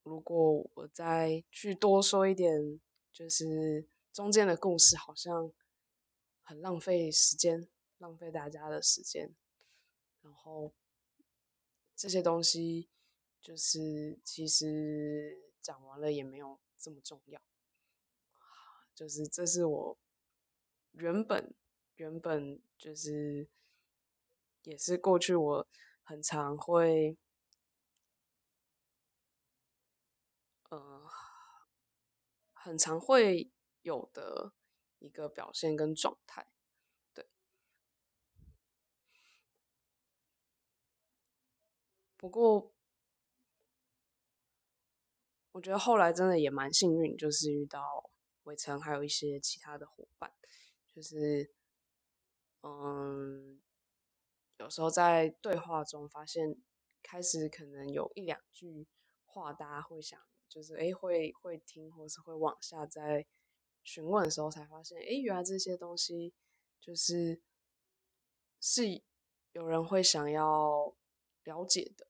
[0.03, 2.81] 如果我再去多说一点，
[3.13, 5.53] 就是中间的故事，好像
[6.41, 9.35] 很浪费时间，浪费大家的时间，
[10.23, 10.73] 然后。
[11.95, 12.89] 这些东西
[13.43, 17.43] 就是其实讲完了也没有这么重要，
[18.95, 19.99] 就是这是我
[20.93, 21.53] 原本
[21.97, 23.49] 原本就是
[24.63, 25.67] 也是过去我
[26.05, 27.19] 很常会
[30.69, 31.11] 呃
[32.53, 33.51] 很常会
[33.83, 34.53] 有的
[35.01, 36.47] 一个表现跟状态。
[37.13, 37.29] 对
[42.17, 42.73] 不过，
[45.53, 48.11] 我觉得后来真的也蛮幸运，就是遇到
[48.45, 50.33] 伟成，还有一些其他的伙伴，
[50.95, 51.53] 就是，
[52.63, 53.61] 嗯，
[54.59, 56.57] 有时候在对话中发现，
[57.03, 58.87] 开始可能有一两句
[59.27, 63.27] 话，大家会想，就是哎，会会听，或是会往下在
[63.85, 66.33] 询问的时候，才发现，哎，原来这些东西
[66.81, 67.43] 就是
[68.59, 69.03] 是
[69.53, 70.95] 有人会想要
[71.45, 72.07] 了解的。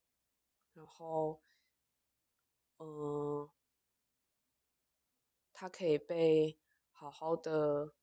[0.75, 1.43] 然后，
[2.85, 3.49] 嗯，
[5.53, 6.59] 他可以被
[6.91, 7.95] 好好的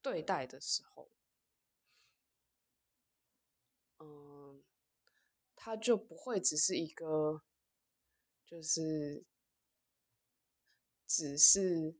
[0.00, 1.10] 对待的时候，
[3.98, 4.64] 嗯，
[5.54, 7.42] 他就不会只是一个，
[8.46, 9.22] 就是
[11.06, 11.94] 只是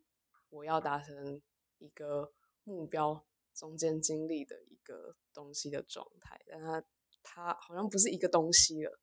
[0.49, 1.43] 我要达成
[1.77, 2.33] 一个
[2.65, 6.83] 目标中间经历的一个东西的状态，但他。
[7.31, 8.99] 它好像不是一个东西了，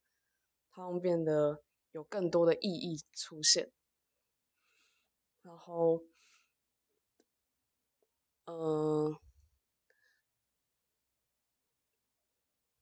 [0.72, 1.64] 它会变得
[1.96, 3.72] 有更多的意义出现。
[5.42, 6.04] 然后，
[8.44, 9.18] 嗯，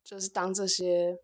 [0.03, 1.23] 就是当这些，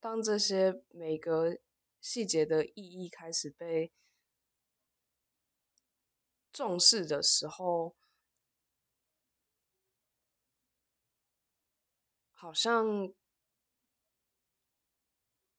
[0.00, 1.58] 当这些每个
[2.00, 3.92] 细节的意义开始被
[6.50, 7.94] 重视的时候。
[12.32, 13.12] 好像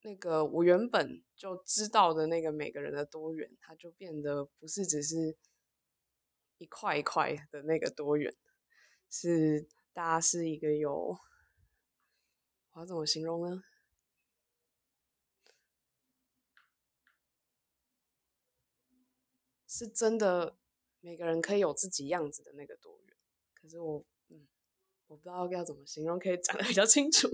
[0.03, 5.37] 那个我原本就知道的那个每个人的多元，它就变得不是只是
[6.57, 8.35] 一块一块的那个多元，
[9.09, 11.17] 是大家是一个有，
[12.71, 13.63] 我要怎么形容呢？
[19.67, 20.57] 是真的
[20.99, 23.15] 每个人可以有自己样子的那个多元，
[23.53, 24.47] 可是我嗯。
[25.07, 27.27] 我不知道要怎么形容，可以讲的比较清楚。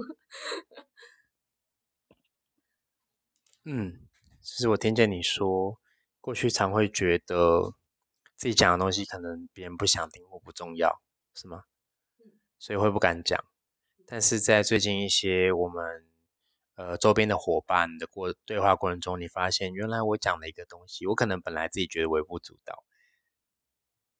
[3.70, 4.00] 嗯，
[4.40, 5.78] 其实我听见你说，
[6.22, 7.74] 过去常会觉得
[8.38, 11.02] 自己讲的东西可能别人不想听或不重要，
[11.36, 11.66] 是吗？
[12.58, 13.44] 所以会不敢讲。
[14.06, 16.08] 但是在最近一些我们
[16.76, 22.86] 呃周边的伙伴的过对话过程中，你发现原来我讲的一个东西，我可能本来自己觉得微不足道，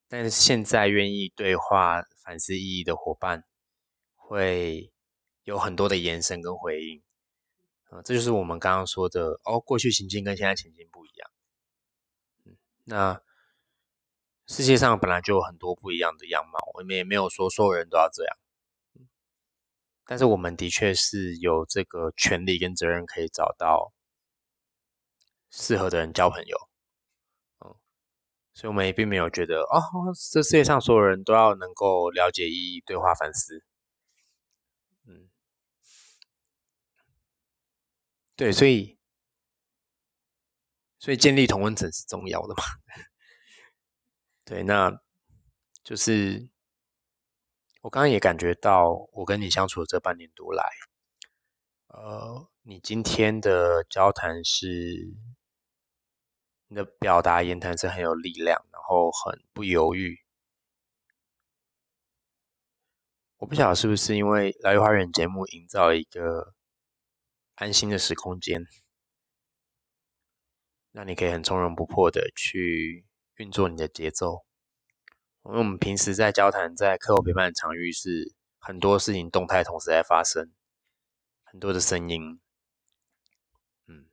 [0.10, 3.46] 但是现在愿意对话反思意义的伙伴，
[4.14, 4.92] 会
[5.46, 7.02] 有很多的延伸跟回应。
[7.90, 11.32] 啊，这就是我们刚刚说的哦，过去情境跟现在情境不一样。
[12.46, 13.22] 嗯，那
[14.46, 18.38] 世界上本来就有很多不一样的样貌，我们也没有说所有人都要这样。
[20.06, 23.92] 但是我们的确是有这个权利跟责任，可以找到
[25.50, 26.58] 适合的人交朋友。
[27.66, 27.76] 嗯，
[28.54, 29.82] 所以我们也并没有觉得哦，
[30.32, 33.64] 这世界上所有人都要能够了解意义、对话、反思。
[38.38, 38.96] 对，所以，
[41.00, 42.64] 所以建立同温层是重要的嘛？
[44.46, 45.02] 对，那
[45.84, 46.48] 就是
[47.82, 50.64] 我刚刚也感觉到，我跟你相处的这半年多来，
[51.88, 54.68] 呃，你今天的交谈是，
[56.68, 60.16] 你的表达言谈是很有力量，然后很不犹豫。
[63.38, 66.54] 我不晓得是不是因为《来月花园》节目营造一个。
[67.58, 68.62] 安心的时空间，
[70.92, 73.04] 那你可以很从容不迫的去
[73.38, 74.46] 运作你的节奏。
[75.44, 80.54] 因为我们平时在交谈、在课后陪伴的场域，是很多事情动态同时在发生，
[81.46, 82.40] 很多的声音。
[83.88, 84.06] 嗯，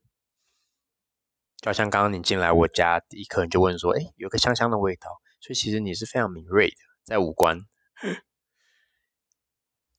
[1.59, 7.59] 就像刚刚你进来我家第一刻，你就问说：“哎，有个香香的味道。”所以其实你是非常敏锐的，在五官。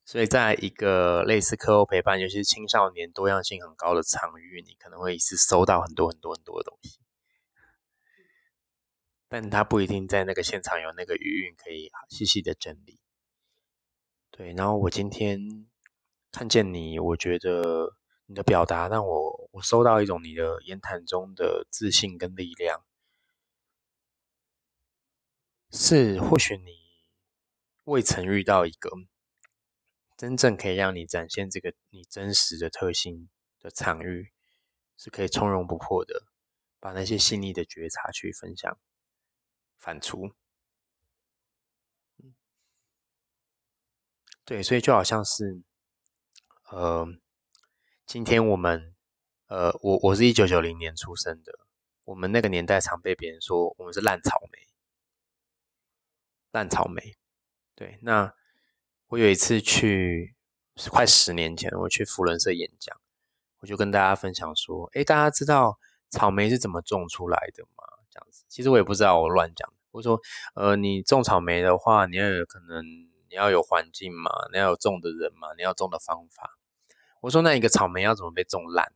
[0.08, 7.00] 所以，在一个类似课后陪伴，尤其是青少年多样性很高的场域，你可能会一次收到很多很多很多的东西，
[9.26, 13.00] 但他不一定在那个现场有那个余韵可以细细的整理。
[14.30, 15.66] 对，然后我今天
[16.30, 22.84] 看见你，我觉得你的表达让我我收到一种你的言谈中的自信跟力量，
[25.72, 26.76] 是或许你
[27.82, 28.88] 未曾遇到一个。
[30.16, 33.28] 真正可以让你展现这个你真实的特性
[33.60, 34.32] 的场域，
[34.96, 36.24] 是可以从容不迫的
[36.80, 38.78] 把那些细腻的觉察去分享、
[39.76, 40.32] 反刍。
[44.46, 45.60] 对，所以就好像是，
[46.70, 47.06] 呃，
[48.06, 48.94] 今天我们，
[49.48, 51.58] 呃，我我是一九九零年出生的，
[52.04, 54.66] 我们那个年代常被别人说我们是烂草莓，
[56.52, 57.18] 烂草莓。
[57.74, 58.34] 对，那。
[59.08, 60.34] 我有一次去，
[60.74, 62.96] 是快十年前，我去福伦社演讲，
[63.60, 65.78] 我就跟大家分享说：“哎，大家知道
[66.10, 69.72] 草莓是怎么种出来的吗？”这样子，其实我也不知道，我乱讲。
[69.92, 70.20] 我说
[70.56, 76.58] ：“呃，你种草莓的话，你要有可能你要有环境嘛，你要有种的人嘛，你要种的方法。”
[77.22, 78.92] 我说：“那一个草莓要怎么被种烂？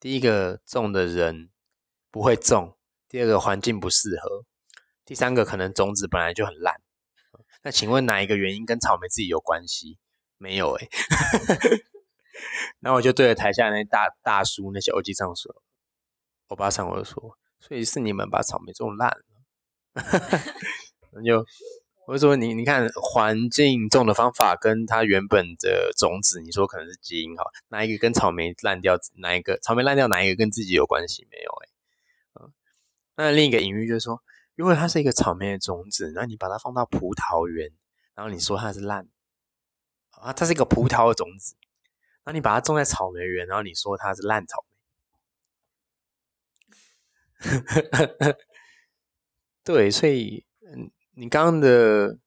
[0.00, 1.50] 第一个种的人
[2.10, 2.76] 不会种，
[3.08, 4.44] 第二个环境不适合，
[5.04, 6.80] 第三个可能种子本来就很烂。”
[7.62, 9.98] 那请问哪一个原因跟草莓自己有关系？
[10.38, 10.88] 没有哎。
[12.78, 15.62] 然后我就对着台下那大大叔那些欧吉上说
[16.46, 19.24] ：“欧巴桑，我就说，所以是你们把草莓种烂了。
[21.10, 21.44] ”那就
[22.06, 28.96] 我就说你你看环境种的方法跟它原本的种子，你说可能是基因哈，哪一个跟草莓烂掉？
[29.16, 30.06] 哪一个草莓烂掉？
[30.06, 31.26] 哪一个跟自己有关系？
[31.32, 31.68] 没有哎。
[32.40, 32.52] 嗯，
[33.16, 34.22] 那另一个隐喻就是说。
[34.58, 37.70] 如果它是一个草莓的种子，那你把它放到葡萄园，
[38.16, 39.06] 然后你说它是烂
[40.10, 41.54] 啊，它是一个葡萄的种子，
[42.24, 44.64] 那你把它种在草莓园，然后你说它是烂草
[47.38, 47.38] 莓。
[49.62, 52.18] 对，所以嗯，你刚刚的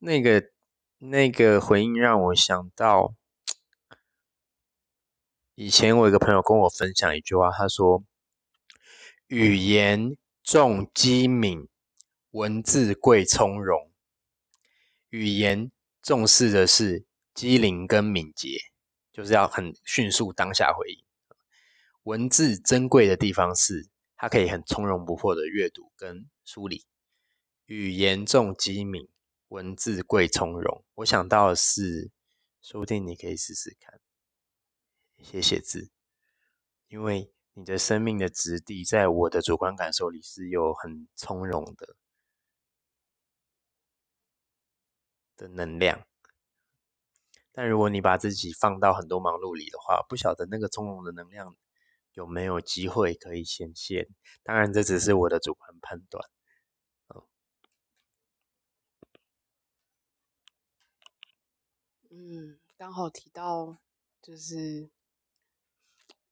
[0.00, 0.50] 那个
[0.98, 3.14] 那个回应让我想到，
[5.54, 8.04] 以前我有个朋友跟我分享一句话，他说
[9.28, 11.66] ：“语言重机敏。”
[12.32, 13.90] 文字贵从容，
[15.08, 17.04] 语言重视的是
[17.34, 18.56] 机灵跟敏捷，
[19.10, 21.04] 就是要很迅速当下回应。
[22.04, 26.86] 文字珍贵的地方是，它可以很从容不迫的阅读跟梳理。
[27.66, 29.08] 语言重机敏，
[29.48, 30.84] 文字贵从容。
[30.94, 32.12] 我想到的是，
[32.62, 34.00] 说不定你可以试试看，
[35.20, 35.90] 写写字，
[36.86, 41.96] 因为你的生命的质地，在我的主观感受里是有很从容的。
[45.40, 46.06] 的能量，
[47.52, 51.56] 但如果你把自己放到很多忙碌里的话，不晓得那个从容的能量
[52.12, 54.06] 有没有机会可以显现？
[54.42, 56.22] 当然，这只是我的主观判断。
[62.10, 63.78] 嗯，刚好提到
[64.20, 64.90] 就是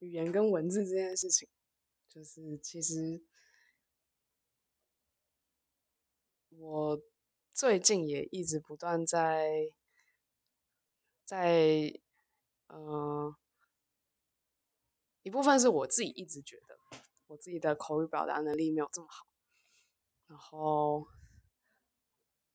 [0.01, 1.49] 语言跟文字这件事情，
[2.09, 3.23] 就是其实
[6.51, 7.01] 我
[7.59, 9.75] 最近也一直不断在
[11.25, 11.93] 在
[12.69, 13.37] 呃
[15.25, 16.79] 一部分是我自己一直觉得
[17.27, 19.27] 我自己的口语表达能力没有这么好，
[20.29, 21.09] 然后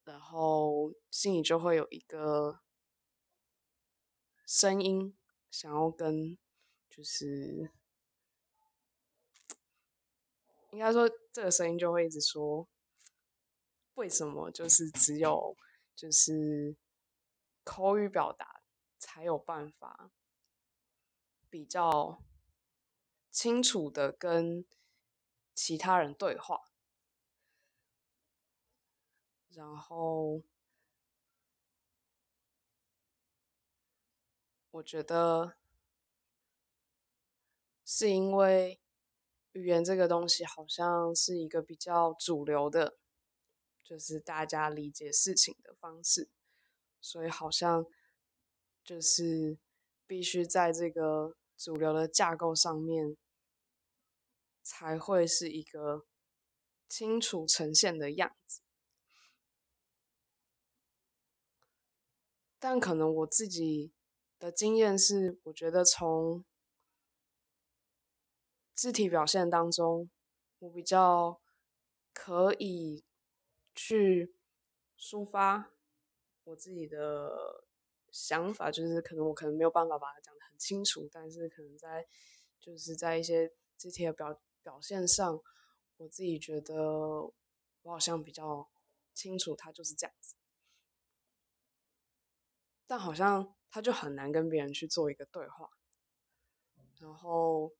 [0.06, 2.62] 然后心里就会有一个。
[4.46, 5.18] 声音
[5.52, 6.38] 想要跟，
[6.90, 7.72] 就是
[10.72, 12.68] 应该说，这个声音就会一直说，
[13.96, 15.56] 为什么就是只有
[15.96, 16.76] 就是
[17.64, 18.62] 口语表达
[18.98, 20.12] 才有办法
[21.50, 22.22] 比较
[23.32, 24.66] 清楚的跟
[25.54, 26.62] 其他人对话，
[29.50, 30.44] 然后。
[34.74, 35.54] 我觉得
[37.86, 38.82] 是因为
[39.52, 42.98] 语言这个东西好像是一个比较主流的，
[43.94, 46.28] 就是大家理解事情的方式，
[47.00, 47.86] 所以好像
[48.84, 49.60] 就是
[50.08, 53.16] 必须在这个主流的架构上面
[54.64, 56.08] 才会是一个
[56.90, 58.62] 清楚呈现的样子。
[62.58, 63.94] 但可能我自己。
[64.40, 66.44] 的经验是，我觉得从
[68.76, 70.10] 肢体表现当中，
[70.60, 71.40] 我比较
[72.12, 73.06] 可以
[73.76, 74.36] 去
[74.98, 75.72] 抒发
[76.44, 77.66] 我自己的
[78.12, 82.08] 想法，就是可能我可能没有办法把它讲得很清楚，但是可能在
[82.60, 85.42] 就是在一些肢体的表表现上，
[85.98, 86.76] 我自己觉得
[87.82, 88.70] 我好像比较
[89.14, 90.36] 清楚，它就是这样子，
[92.88, 93.56] 但好像。
[93.76, 95.68] 他就很难跟别人去做一个对话，
[97.00, 97.74] 然后，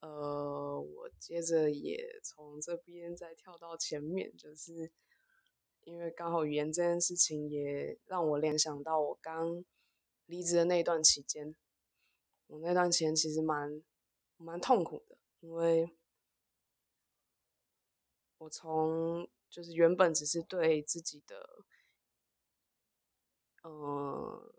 [0.00, 4.90] 呃，我接着也从这边再跳到前面，就是
[5.84, 9.64] 因为刚好语言这件事情也让我联想到我刚
[10.26, 11.54] 离职的那一段期间，
[12.46, 13.82] 我那段期间其实蛮
[14.36, 15.96] 蛮痛苦的，因为
[18.38, 21.64] 我从就是原本只是对自己的。
[23.62, 24.54] 嗯，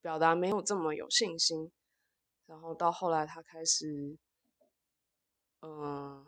[0.00, 1.70] 表达没有这么有信心，
[2.46, 4.16] 然后到后来他开始，
[5.62, 6.26] 嗯，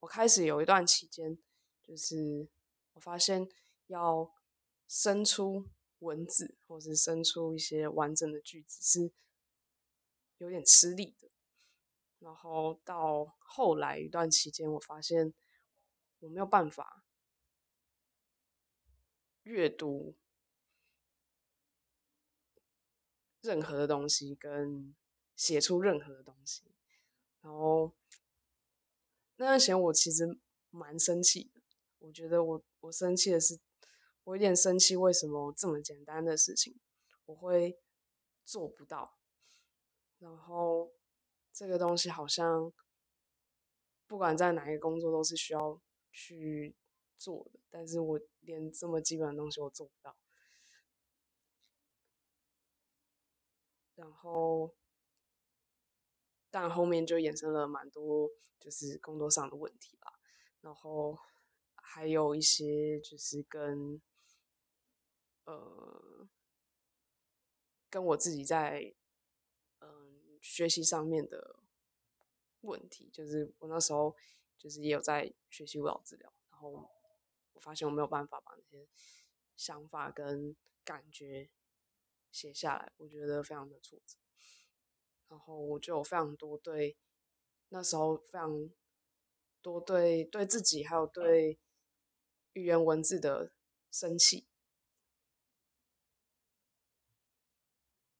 [0.00, 1.36] 我开始有一段期间，
[1.82, 2.48] 就是
[2.94, 3.48] 我发现
[3.88, 4.32] 要
[4.88, 5.68] 生出
[5.98, 9.12] 文字，或是生出一些完整的句子是
[10.38, 11.28] 有点吃力的。
[12.20, 15.34] 然后到后来一段期间，我发现
[16.20, 17.04] 我没有办法
[19.42, 20.16] 阅读。
[23.42, 24.96] 任何的东西跟
[25.36, 26.64] 写出任何的东西，
[27.42, 27.94] 然后
[29.36, 30.38] 那段时间我其实
[30.70, 31.60] 蛮生气的。
[31.98, 33.58] 我觉得我我生气的是，
[34.24, 36.78] 我有点生气，为什么这么简单的事情
[37.26, 37.78] 我会
[38.44, 39.16] 做不到？
[40.18, 40.92] 然后
[41.52, 42.72] 这个东西好像
[44.06, 45.80] 不管在哪一个工作都是需要
[46.12, 46.74] 去
[47.18, 50.16] 做的，但是我连这么基本的东西我做不到。
[53.96, 54.74] 然后，
[56.58, 60.10] 但后面就衍生了蛮多，就是工作上的问题吧。
[60.62, 61.18] 然后
[61.74, 64.00] 还有一些就是跟，
[65.44, 66.26] 呃，
[67.90, 68.94] 跟我自己在，
[69.80, 71.56] 嗯，学习上面的
[72.62, 73.10] 问题。
[73.12, 74.16] 就是我那时候
[74.56, 76.88] 就是也有在学习舞蹈治疗，然后
[77.52, 78.88] 我发现我没有办法把那些
[79.58, 81.50] 想法跟感觉。
[82.32, 84.18] 写下来，我觉得非常的挫折，
[85.28, 86.96] 然后我就有非常多对
[87.68, 88.70] 那时候非常
[89.60, 91.58] 多对对自己还有对
[92.52, 93.52] 语言文字的
[93.90, 94.46] 生气。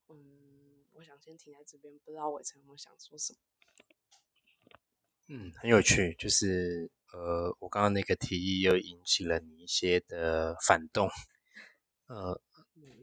[0.09, 3.39] 嗯，我想先停在这边，不知道伟成有没有想说什么？
[5.29, 11.09] 嗯，很有趣，就是呃，我刚刚那个提议又引起了你一些的反动，
[12.07, 12.41] 呃。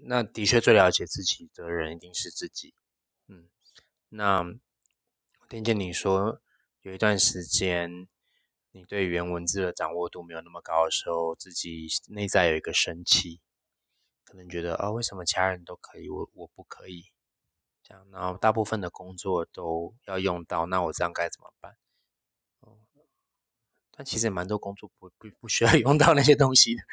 [0.05, 2.75] 那的确，最了解自己的人一定是自己。
[3.27, 3.49] 嗯，
[4.15, 6.39] 那我听见你说
[6.81, 8.07] 有一段时间，
[8.71, 13.41] 你对语言文字的掌握度没有那么高的时候，自己内在有一个生气，
[14.23, 17.05] 可能觉得啊，为什么其他人都可以，我我不可以？
[17.81, 21.75] 这样，然后大部分的工作都要用到，那我这样该怎么办？
[22.59, 22.77] 哦
[23.95, 26.83] 但其实蛮多工作不不不需要 用到那些东西的，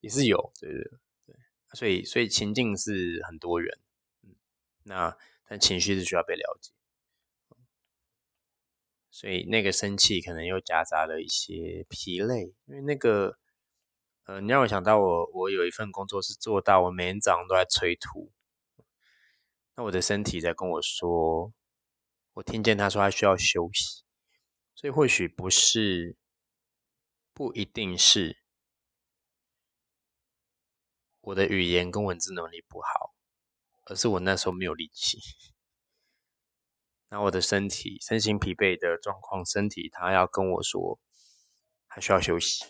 [0.00, 0.90] 也是有，对对
[1.26, 1.36] 对，
[1.74, 3.78] 所以所以情境是很多元，
[4.24, 4.34] 嗯，
[4.82, 5.16] 那
[5.50, 6.70] 但情绪是需要被了解，
[9.10, 13.36] 所以那个生气可能又夹杂了一些疲累，因为那个，
[14.26, 18.30] 呃，你让我想到我我有一份工作是做到我每天早上都在催吐，
[19.74, 21.52] 那我的身体在跟我说，
[22.34, 24.04] 我听见他说他需要休息。
[24.76, 26.16] 所以或许不是，
[27.34, 28.38] 不一定是
[31.20, 33.12] 我的语言跟文字能力不好，
[33.84, 35.18] 而是我那时候没有力气。
[37.08, 41.00] 那我的身体身心疲惫的状况，身体他要跟我说，
[41.86, 42.64] 还需要休息，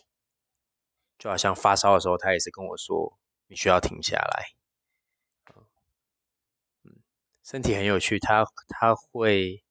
[1.18, 4.46] 就好像发烧的时候，他也是跟我说，你需要停下来。
[6.84, 7.02] 嗯，
[7.44, 9.62] 身体很有趣，他他会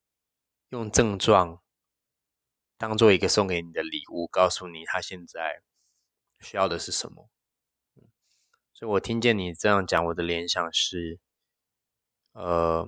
[0.69, 1.61] 用症状。
[2.77, 5.61] 当做一个送给你的礼物，告诉你他现在
[6.39, 7.29] 需要的是什么。
[8.71, 11.19] 所以我听见你这样讲，我的联想是，
[12.39, 12.87] 呃，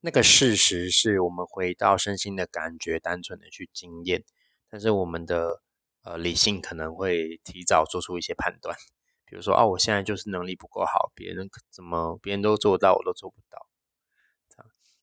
[0.00, 4.22] 那个事实是我们回到身心的感觉，单纯的去经验，
[4.68, 5.62] 但是我们的
[6.02, 8.76] 呃理性可能会提早做出一些判断，
[9.24, 13.66] 比如说啊，我现在就是能力不够好，别人怎么别人都做到，我都做不到。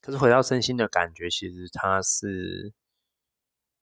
[0.02, 2.74] 可是回到身心的感觉，其实它是。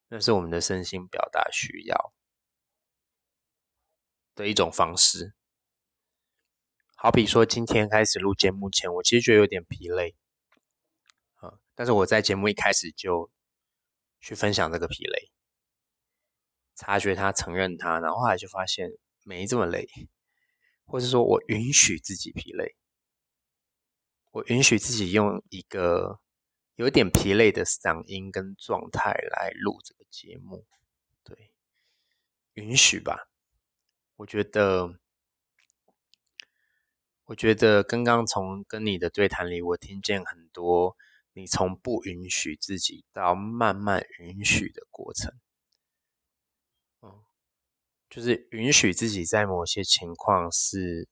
[0.08, 2.12] 那是我们的身心表达需要
[4.36, 5.34] 的一种方式。
[7.06, 10.16] 好比说，今天开始录节目前，我其实觉得有点疲累，
[11.36, 13.30] 啊，但是我在节目一开始就
[14.18, 15.30] 去分享这个疲累，
[16.74, 18.90] 察觉他，承认他，然后后来就发现
[19.22, 19.88] 没这么累，
[20.84, 22.74] 或是说我允许自己疲累，
[24.32, 26.18] 我允许自己用一个。
[26.74, 30.66] 有点疲累的嗓音跟状态来录这个节目，
[31.22, 31.52] 对，
[32.54, 33.28] 允许吧。
[34.16, 34.98] 我觉得，
[37.26, 40.96] 我觉得刚刚从跟你的对谈里，我听见很多
[41.32, 45.32] 你从不允许自己到慢慢允许的过程。
[47.02, 47.12] 嗯，
[48.08, 51.08] 就是允许自己在某些情况是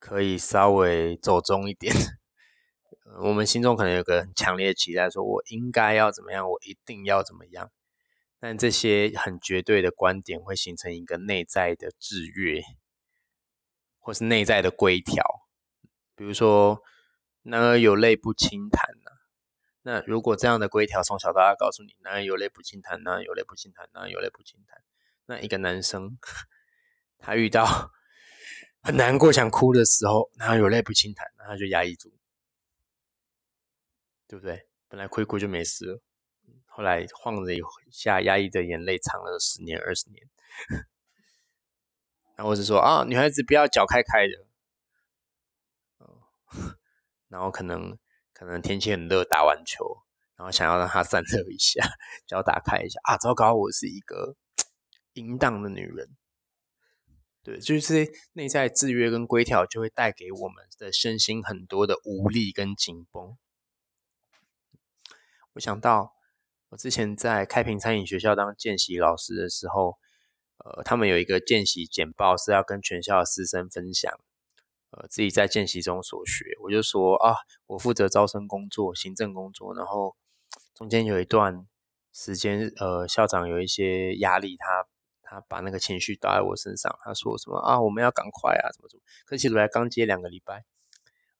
[0.00, 1.94] 可以稍微走中一点。
[3.22, 7.70] 我们心中可能有个很强烈的期待，说我应该要怎么样，我一定要怎么样。
[8.40, 12.62] 但这些很绝对的观点会形成一个内在的制约，
[14.08, 15.22] 或是内在的规条。
[16.16, 16.82] 比如说，
[17.42, 19.10] 男儿有泪不轻弹呐。
[19.82, 24.82] 那如果这样的规条从小到大告诉你，男儿有泪不轻弹，男儿有泪不轻弹，男儿有泪不轻弹。
[25.26, 26.18] 那一个男生，
[27.18, 27.92] 他遇到
[28.80, 32.10] 很难过想哭的时候，男儿有泪不轻弹，那他就压抑住。
[34.26, 34.66] 对不对？
[34.88, 36.00] 本来哭一哭就没事了，
[36.64, 37.60] 后来晃着一
[37.92, 40.26] 下，压抑的眼泪藏了十年、二十年。
[42.38, 44.46] 然后是说啊，女孩子不要脚开开的。
[47.26, 47.98] 然后可能
[48.32, 50.04] 可能天气很热，打完球，
[50.36, 51.82] 然后想要让她散热一下，
[52.28, 54.36] 脚打开一下啊，糟糕，我是一个
[55.14, 56.16] 淫荡的女人。
[57.42, 63.36] 对，就是内在制约跟规条，就会带给我们的身心很多的无力跟紧绷。
[65.54, 66.14] 我想到，
[66.68, 69.98] 我之前在开平餐饮学校当见习老师的时候，
[70.58, 74.12] 呃，他们有一个见习简报是要跟全校的师生分享，
[74.90, 76.44] 呃，自己在见习中所学。
[76.62, 77.34] 我就说啊，
[77.66, 80.16] 我负责招生工作、行政工作，然后
[80.74, 81.66] 中间有一段
[82.12, 84.86] 时间，呃，校长有一些压力，他
[85.22, 89.02] 他把那个情绪倒在我身上，他说什么啊，我们要赶快啊，怎么怎么。
[89.26, 90.64] 可其实我才刚接两个礼拜，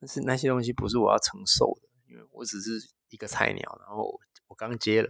[0.01, 2.89] 但是那些东西不是我要承受的，因为我只是。
[3.11, 5.09] 一个菜鸟，然后我刚接了，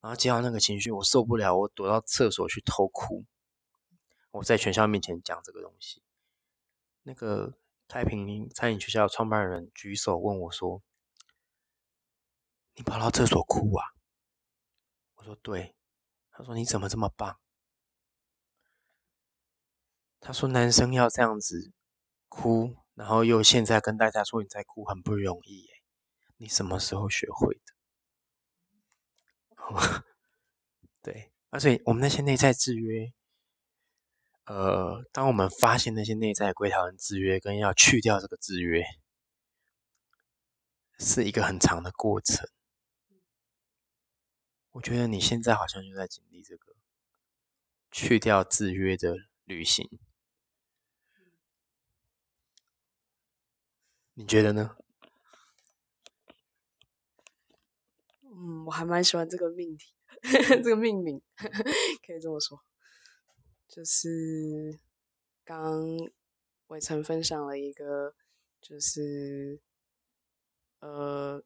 [0.00, 3.24] 然后接到那个情绪，我受不了，我躲到厕所去偷哭。
[4.30, 6.02] 我在全校面前讲这个东西，
[7.02, 7.54] 那个
[7.88, 10.82] 太平餐饮学校创办人举手问我说
[12.74, 13.84] ：“你跑到厕所哭啊？”
[15.16, 15.74] 我说：“对。”
[16.30, 17.38] 他说：“你怎么这么棒？”
[20.20, 21.72] 他说：“男生要这样子
[22.28, 25.82] 哭，然后又现在跟大家说你在哭，很不容易。”耶。
[26.36, 27.79] 你什么时候学会的？
[31.02, 33.12] 对，而且我们那些内在制约，
[34.44, 38.84] 呃，当我们发现那些内在规条跟制约，跟要去掉这个制约，
[40.98, 42.48] 是一个很长的过程。
[44.72, 46.76] 我觉得你现在好像就在经历这个
[47.90, 49.98] 去掉制约的旅行。
[54.14, 54.76] 你觉得呢？
[58.42, 59.92] 嗯，我还蛮喜欢这个命题，
[60.64, 61.20] 这个命名
[62.06, 62.58] 可以这么说，
[63.68, 64.80] 就是
[65.44, 65.78] 刚
[66.68, 68.14] 伟成分享了一个，
[68.62, 69.60] 就是
[70.78, 71.42] 呃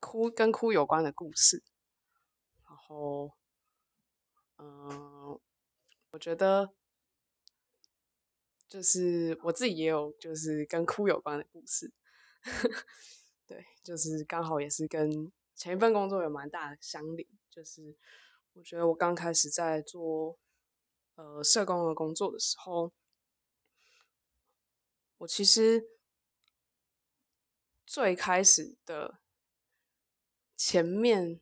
[0.00, 1.62] 哭跟哭有关的故事，
[2.66, 3.32] 然后
[4.56, 5.38] 嗯，
[6.12, 6.72] 我觉得
[8.66, 11.92] 就是我自己也有就是跟哭有关的故事。
[13.46, 17.26] 对，就是刚好也是跟前一份工作有蛮大的相邻。
[17.48, 17.96] 就是
[18.52, 20.36] 我觉得我刚开始在做
[21.14, 22.92] 呃社工的工作的时候，
[25.18, 25.88] 我其实
[27.86, 29.18] 最开始的
[30.56, 31.40] 前面，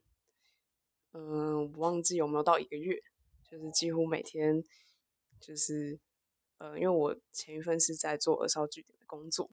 [1.12, 3.02] 嗯，我忘记有没有到一个月，
[3.50, 4.62] 就是几乎每天
[5.40, 5.98] 就是
[6.59, 9.50] 呃，因为我前一份是在做二少据点的工作。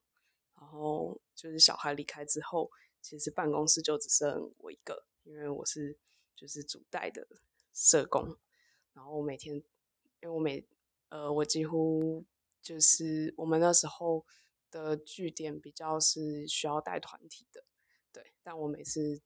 [0.62, 2.70] 然后就是小孩离开之后，
[3.01, 5.97] 其实办公室就只剩我一个，因为我是
[6.36, 7.28] 就是主带的
[7.74, 8.38] 社工。
[8.93, 9.66] 然后每天，因
[10.22, 10.64] 为我每
[11.09, 12.24] 呃我几乎
[12.62, 14.24] 就是我们那时候
[14.70, 17.66] 的据点比较是需要带团体的，
[18.14, 18.32] 对。
[18.43, 19.20] 但我每次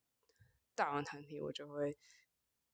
[0.74, 1.98] 带完团体，我就会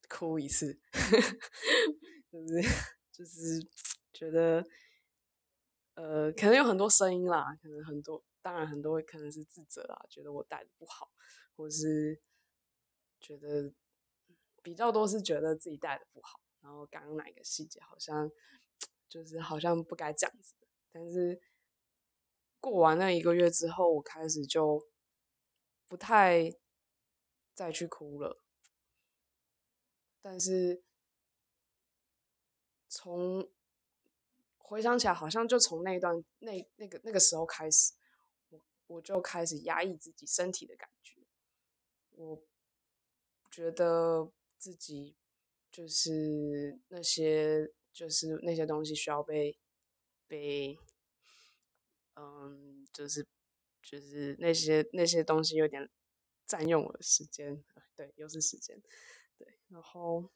[0.08, 0.78] 哭一次，
[2.30, 2.62] 就是
[3.10, 3.68] 就是
[4.12, 4.64] 觉得
[5.94, 8.22] 呃可能有很多声音啦，可能很多。
[8.42, 11.12] 当然，很多可能是自责啊，觉得我带的不好，
[11.56, 12.20] 或是
[13.20, 13.72] 觉得
[14.62, 16.40] 比较多是觉得自己带的不好。
[16.60, 18.30] 然后刚刚哪个细节好像
[19.08, 20.54] 就是好像不该这样子。
[20.90, 21.40] 但是
[22.60, 24.88] 过完那一个月之后，我开始就
[25.86, 26.52] 不太
[27.54, 28.42] 再去哭了。
[30.20, 30.82] 但是
[32.88, 33.48] 从
[34.58, 37.92] 回想起来，好像就从那段那那个那个时候开始。
[38.92, 41.20] 我就开始压抑自己身体的感觉，
[42.10, 42.42] 我
[43.50, 45.16] 觉得自己
[45.70, 49.58] 就是那些就是那些东西需要被
[50.26, 50.78] 被，
[52.14, 53.26] 嗯，就是
[53.82, 55.88] 就是那些那些东西有点
[56.46, 57.64] 占用我的时间，
[57.96, 58.80] 对，又是时间，
[59.38, 60.30] 对，然后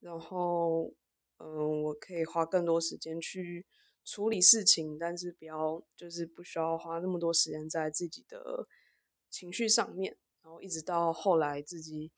[0.00, 0.92] 然后
[1.38, 3.66] 嗯，我可以花更多时间去。
[4.10, 8.66] 处理事情，但是不要就是不需要花那么多时间在自己的
[9.28, 12.10] 情绪上面，然后一直到后来自己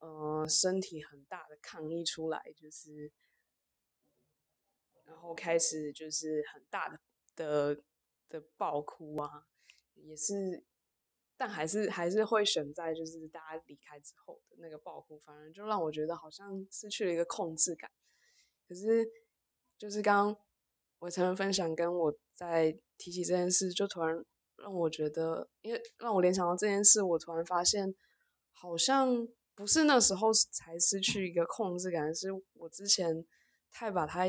[0.00, 3.12] 呃身体很大的抗议出来，就是
[5.04, 6.98] 然后开始就是很大的
[7.36, 7.82] 的
[8.28, 9.46] 的爆哭啊，
[9.94, 10.64] 也是，
[11.36, 17.88] 但还是还是会选在就是大家离开之后的那个爆哭，反而就让我觉得好像失去了一个控制感，
[18.66, 19.08] 可是
[19.78, 20.45] 就是刚刚。
[20.98, 24.24] 我才能分享，跟我在提起这件事，就突然
[24.56, 27.94] 让我觉得，因为让我联想到这件事，我突然发现，
[28.52, 33.26] 好像不是那时候才失去一个控制感，是我之前
[33.70, 34.24] 太把它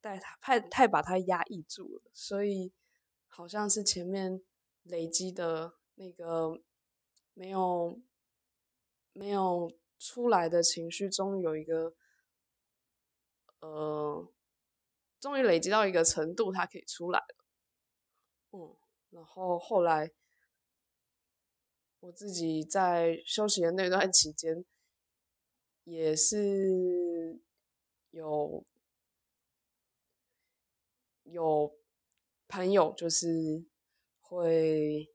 [0.00, 2.72] 带太太把它压抑住了，所以
[3.26, 4.40] 好像是前面
[4.84, 6.60] 累积的那个
[7.34, 8.00] 没有
[9.12, 11.92] 没有出来的情绪，终于有一个
[13.58, 14.28] 呃。
[15.24, 17.34] 终于累积到一个程度，它可以出来了。
[18.50, 18.76] 嗯，
[19.08, 20.12] 然后后来
[22.00, 24.66] 我自己在休息的那段期间，
[25.84, 27.40] 也是
[28.10, 28.66] 有
[31.22, 31.74] 有
[32.46, 33.64] 朋友，就是
[34.20, 35.10] 会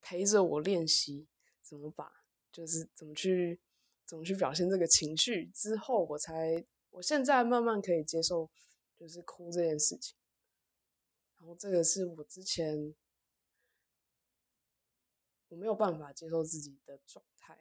[0.00, 1.28] 陪着我练习
[1.62, 2.12] 怎么把，
[2.50, 3.60] 就是怎么去。
[4.04, 8.50] 怎么去表现这个情绪之后，我才我现在慢慢可以接受，
[8.98, 10.14] 就是哭这件事情。
[11.38, 12.94] 然后这个是我之前
[15.48, 17.58] 我没有办法接受自己的状态，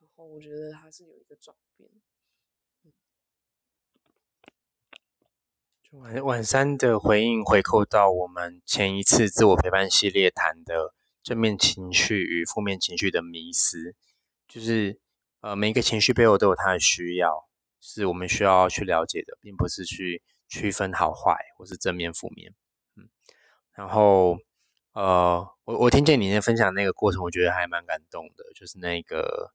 [0.00, 1.90] 然后我觉得它是有一个转变。
[5.82, 13.94] 就晚晚三的回应回扣到我们前一次自我陪伴系列谈的正面情绪与负面情绪的迷思，
[14.46, 15.00] 就是。
[15.40, 17.48] 呃，每一个情绪背后都有它的需要，
[17.80, 22.54] 是我们需要去了解的，并不是去区分好坏或是正面负面。
[22.94, 23.08] 嗯，
[23.72, 24.36] 然后
[24.92, 29.54] 呃，我我听见你那分享那个过程，我觉得还蛮感动的，就是那个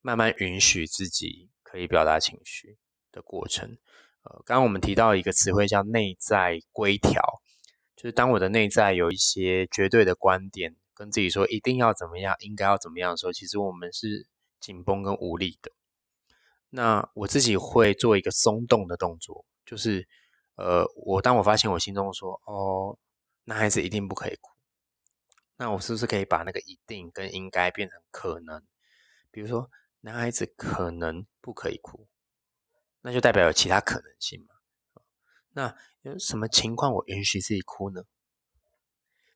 [0.00, 2.76] 慢慢允许自己可以表达情绪
[3.12, 3.78] 的过程。
[4.24, 7.22] 呃，刚刚我们提到一个词汇叫内在规条，
[7.94, 14.26] 就是当我的内在有一些绝对的观点，跟自己说一定要怎么样，应该要怎么样的时候，其实我们是。
[14.60, 15.72] 紧绷跟无力的，
[16.68, 20.06] 那我自己会做一个松动的动作，就是
[20.54, 22.98] 呃，我当我发现我心中说，哦，
[23.44, 24.52] 男孩子一定不可以哭，
[25.56, 28.62] 那我是不是可以把那个一定跟应该变成可能？
[29.30, 32.06] 比如说，男孩子可能不可以哭，
[33.00, 34.54] 那就代表有其他可能性嘛？
[35.52, 38.02] 那有什么情况我允许自己哭呢？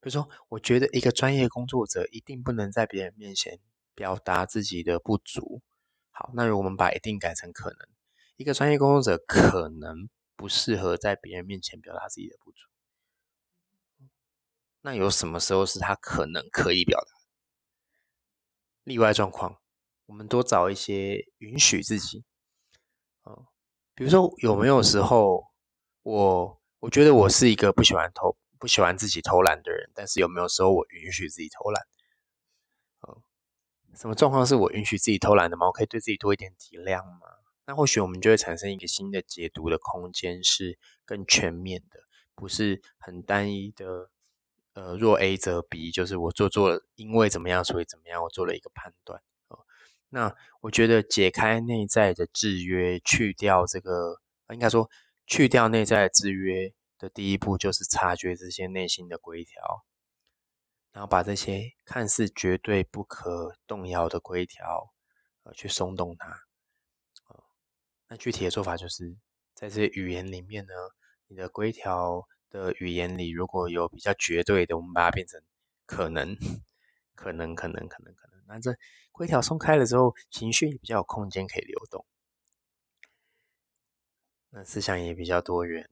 [0.01, 3.59] 比如说，我觉得一个专业工作者一定不能在别人面前
[3.95, 5.62] 表达自己的不足。
[6.11, 7.78] 好，那如果我们把一定改成可能，
[8.36, 12.59] 一个专业工作者可能不适合在别人面前表达自己的不足。
[14.80, 17.07] 那有什么时候是他可能可以表达？
[18.84, 19.59] 例外状况，
[20.07, 22.24] 我们多找一些允许自己。
[23.22, 23.32] 啊，
[23.95, 25.47] 比如说有没有时候？
[26.03, 31.82] 我我觉得我是一个不喜欢偷不喜欢自己偷懒的人，但是有没有时候我允许自己偷懒？
[33.97, 35.66] 什么状况是我允许自己偷懒的吗？
[35.66, 37.20] 我可以对自己多一点体谅吗？
[37.66, 42.01] 那或许我们就会产生一个新的解读的空间，是更全面的，
[42.34, 44.11] 不是很单一的。
[44.74, 49.22] 呃，若 A 则 B，就是我做做，因为怎么样，所以怎么样，我做了一个判断。
[49.49, 49.61] 哦，
[50.09, 54.20] 那我觉得解开内在的制约，去掉这个，
[54.53, 54.90] 应该说。
[55.26, 59.82] 去掉内在的制约的第一步，就是察觉这些内心的规条，
[60.95, 64.95] 然后把这些看似绝对不可动摇的规条，
[65.42, 66.40] 呃，去松动它。
[68.07, 69.16] 那具体的做法就是，
[69.55, 70.72] 在这些语言里面呢，
[71.26, 75.42] 你的规条的语言里，如果有比较绝对的，我们把它变成
[75.84, 76.36] 可能，
[77.16, 78.40] 可能，可能，可能，可能。
[78.47, 78.76] 那这
[79.11, 82.07] 规条松开了之后，情绪比较有空间可以流动。
[84.51, 85.90] 那思想也比较多元，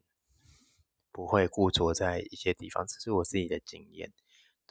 [1.10, 4.12] 不会固着在一些地方，这是我自己的经验。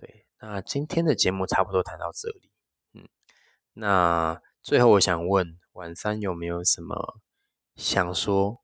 [0.02, 2.50] 对，那今天的节目差不多谈到这里，
[2.94, 3.08] 嗯，
[3.74, 7.20] 那最后我想问晚三有没有什么
[7.76, 8.64] 想说，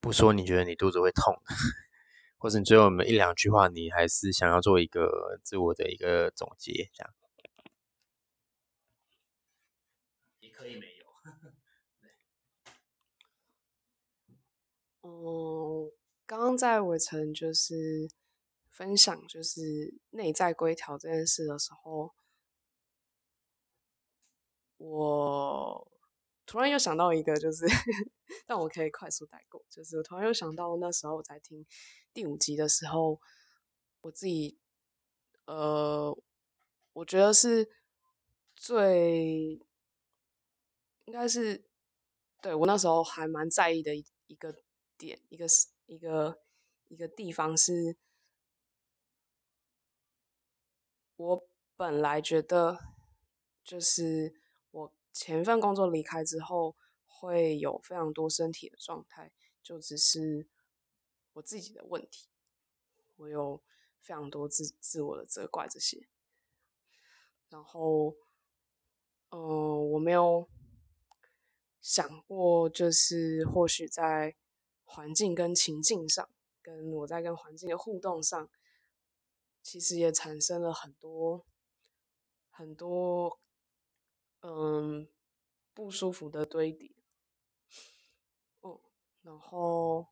[0.00, 1.40] 不说你觉得你肚子会痛，
[2.38, 7.14] 或者你最后有没有一两句话，你还是想要做一个自我的一个总结，这样
[10.40, 11.06] 也可以没有。
[15.02, 15.92] 嗯，
[16.26, 18.08] 刚刚在伟成就是
[18.78, 22.14] 分享就是内在规条这件事的时候，
[24.76, 25.90] 我
[26.46, 27.66] 突然又想到一个，就是
[28.46, 31.66] 但我可以快速带过，就是我突然又想到那时候我在听
[32.14, 33.20] 第五集的时候，
[34.02, 34.56] 我自己
[35.46, 36.16] 呃，
[36.92, 37.68] 我觉得是
[38.54, 39.60] 最
[41.04, 41.64] 应该是
[42.40, 44.54] 对我那时候还蛮在意的一一个。
[44.98, 46.40] 点一个是一个
[46.88, 47.96] 一个地方是，
[51.18, 51.46] 我
[51.76, 52.78] 本来觉得
[53.62, 54.34] 就是
[54.70, 59.30] 我前份工作离开之后会有非常多身体的状态，
[59.62, 60.48] 就只是
[61.34, 62.28] 我自己的问题，
[63.16, 63.62] 我有
[64.00, 66.08] 非常多自自我的责怪这些，
[67.50, 68.14] 然后，
[69.30, 70.48] 嗯，我没有
[71.80, 74.34] 想过，就是或许在。
[74.90, 76.26] 环境跟情境上，
[76.62, 78.48] 跟我在跟环境的互动上，
[79.70, 81.44] 其实也产生了很多
[82.48, 83.38] 很多
[84.40, 85.06] 嗯
[85.74, 86.90] 不舒服的堆叠。
[88.62, 88.80] 哦，
[89.20, 90.06] 然后，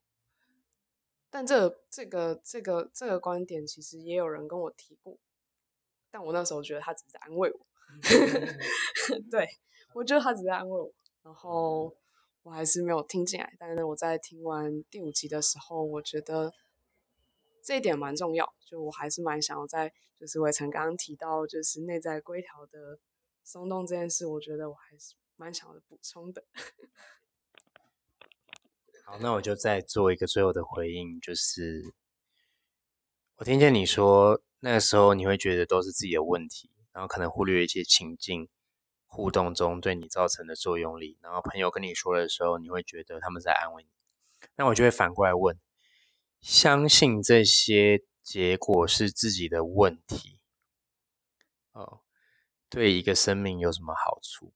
[1.30, 5.16] 但这这个这个这个观点，其实也有人跟我提过，
[6.10, 7.66] 但我那时候觉得他只是在安慰我。
[9.30, 9.48] 对
[9.94, 10.92] 我觉得他只是在安慰我，
[11.22, 11.96] 然后。
[12.42, 16.52] 我还是没有听进来，但是我在听完第五集的时候，我觉得
[17.66, 18.54] 这一点蛮重要。
[18.64, 23.00] 就我还是蛮想要在，就是伟成刚刚提到，就是内在规条的
[23.42, 26.44] 松动这件事，我觉得我还是蛮想要补充的。
[29.04, 31.92] 好，那我就再做一个最后的回应，就是
[33.36, 38.48] 我听见你说那个时候你会觉得都是自己的问题，然后可能忽略一些情境。
[39.08, 43.88] 互动中对你造成的作用力，然后朋友跟你说的时候，你会觉得他们在安慰你。
[44.56, 45.58] 那我就会反过来问：
[46.46, 50.38] 相信这些结果是自己的问题，
[51.72, 52.02] 哦，
[52.70, 54.54] 对一个生命有什么好处？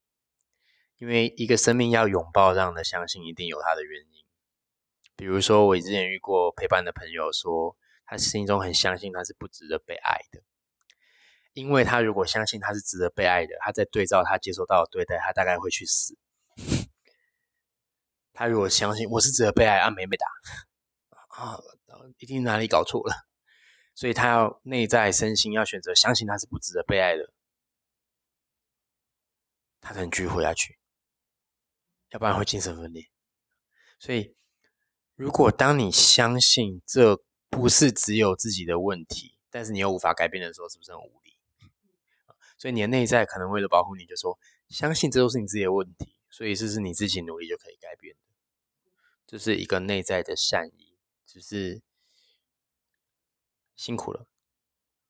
[0.99, 4.24] 因为一个生命要拥抱这样的相信，一定有它的原因。
[5.16, 10.45] 比如说，我之前遇过陪伴的朋友说，他心中很相信他是不值得被爱的。
[11.55, 16.16] 因为他如果相信他是值得被爱的，他在对照他接受到的对待，他大概会去死。
[18.32, 20.26] 他如果相信我是值得被爱，啊，没被打，
[21.30, 21.59] 啊，
[22.18, 23.14] 一定哪里搞错了，
[23.95, 27.32] 所以他要内在身心要选择相信他是不值得被爱的，
[29.80, 30.78] 他才能继续活下去，
[32.11, 33.09] 要不然会精神分裂。
[33.99, 34.34] 所以，
[35.14, 41.36] 如果当你相信这不是只有自己的问题，但是你又无法改变的时候，是不是很无力？
[42.57, 44.38] 所以你的内在可能为了保护你，就说
[44.68, 48.20] 相信这都是你自己的问题，所以这是你自己努力就可以改变的，
[49.26, 50.89] 这是一个内在的善意，
[51.31, 51.81] 只是
[53.76, 54.26] 辛苦了。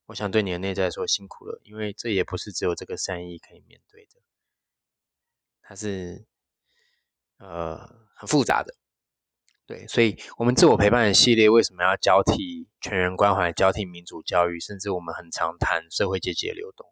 [0.04, 4.20] 我想对你的内在说辛苦了，因为这也不是只有这个善意可以面对的，
[5.62, 6.26] 它是
[7.38, 7.78] 呃
[8.14, 8.74] 很复杂的。
[9.64, 16.86] 对，所以我们自我陪伴的系列为什么要交替全人关怀、交替民主教育，甚至我们很常谈社会阶级的流动？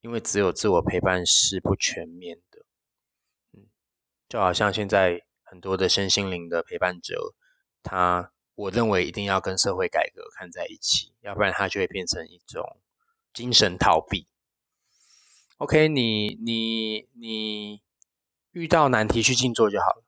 [0.00, 2.66] 因为只有自我陪伴是不全面的。
[3.52, 3.68] 嗯，
[4.28, 7.34] 就好像现在很多的身心灵的陪伴者，
[7.82, 12.78] 他我认为一定要跟社会改革看在一起，要不然他就会变成一种
[13.32, 14.26] 精神逃避。
[15.58, 17.82] OK，你你你
[18.52, 20.04] 遇到难题去静坐就好了。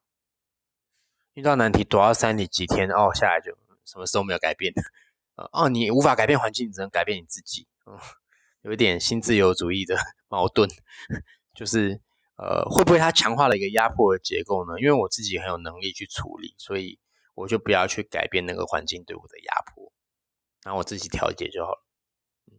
[1.35, 4.73] 遇到难题躲到山里几天哦，下来就什么事都没有改变。
[5.37, 7.67] 呃哦，你无法改变环境，只能改变你自己。
[7.87, 7.99] 嗯，
[8.63, 9.97] 有一点新自由主义的
[10.29, 10.71] 矛盾，
[11.55, 12.01] 就是
[12.37, 14.79] 呃，会不会它强化了一个压迫的结构呢？
[14.81, 16.99] 因为我自己很有能力去处理，所以
[17.35, 19.93] 我就不要去改变那个环境对我的压迫，
[20.65, 21.85] 然后我自己调节就好了。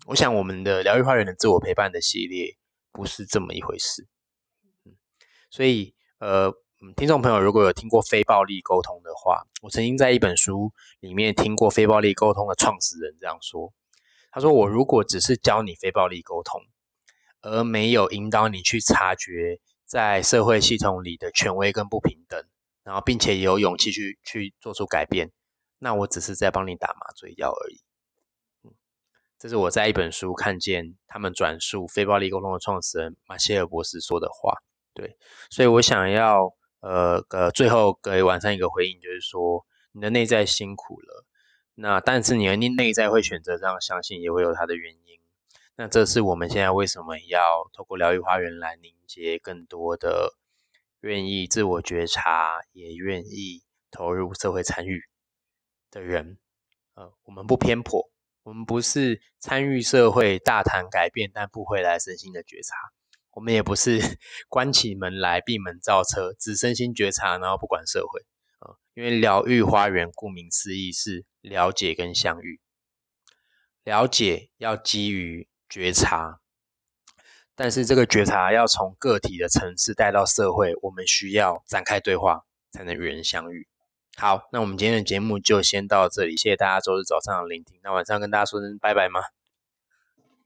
[0.08, 2.58] 我想我们的疗愈花园的自我陪伴的系列
[2.92, 4.08] 不是这么一回事。
[4.86, 4.96] 嗯，
[5.50, 6.54] 所以呃。
[6.98, 13.74] 听众朋友，如果有听过非暴力沟通的话，我曾经在一本书里面听过非暴力沟通的创始人这样说
[14.30, 16.62] ：“他说，我如果只是教你非暴力沟通，
[17.42, 22.46] 而没有引导你去察觉在社会系统里的权威跟不平等，
[22.86, 25.34] 然后并且有勇气去去做出改变，
[25.78, 27.82] 那我只是在帮你打麻醉药而已。”
[28.64, 28.72] 嗯，
[29.38, 34.54] 这是我在一本书看见他们转述非暴力沟通的创始人马歇尔博士说的话。
[34.94, 35.18] 对，
[35.50, 36.56] 所以我想要。
[36.82, 41.26] 呃呃，最后给晚上一个回应，就是说你的内在辛苦了，
[41.74, 45.20] 那但是你的内内在会选择这样相信，也会有它的原因。
[45.76, 50.36] 那这是我们现在为什么要透过疗愈花园来凝结更多的
[51.08, 55.04] 愿意自我觉察，也愿意投入社会参与
[55.92, 56.40] 的人。
[56.96, 58.10] 呃，我们不偏颇，
[58.42, 62.76] 我们不是参与社会大谈改变，但不回来身心的觉察。
[63.30, 64.00] 我们也不是
[64.50, 68.22] 关起门来闭门造车，只身心觉察，然后不管社会
[68.58, 68.74] 啊。
[68.96, 72.60] 因为疗愈花园顾名思义是了解跟相遇，
[73.84, 76.40] 了解要基于觉察，
[77.56, 83.68] 但是这个觉察要从个体的层次带到社会，我们需要展开对话才能与人相遇。
[84.18, 87.80] 好，那我们今天的节目就先到这里，谢谢大家周日早上的聆听。
[87.84, 89.22] 那晚上跟大家说声拜拜吗？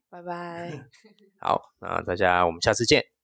[0.10, 0.86] 拜拜。
[1.40, 3.19] 好，那大家我们下次见。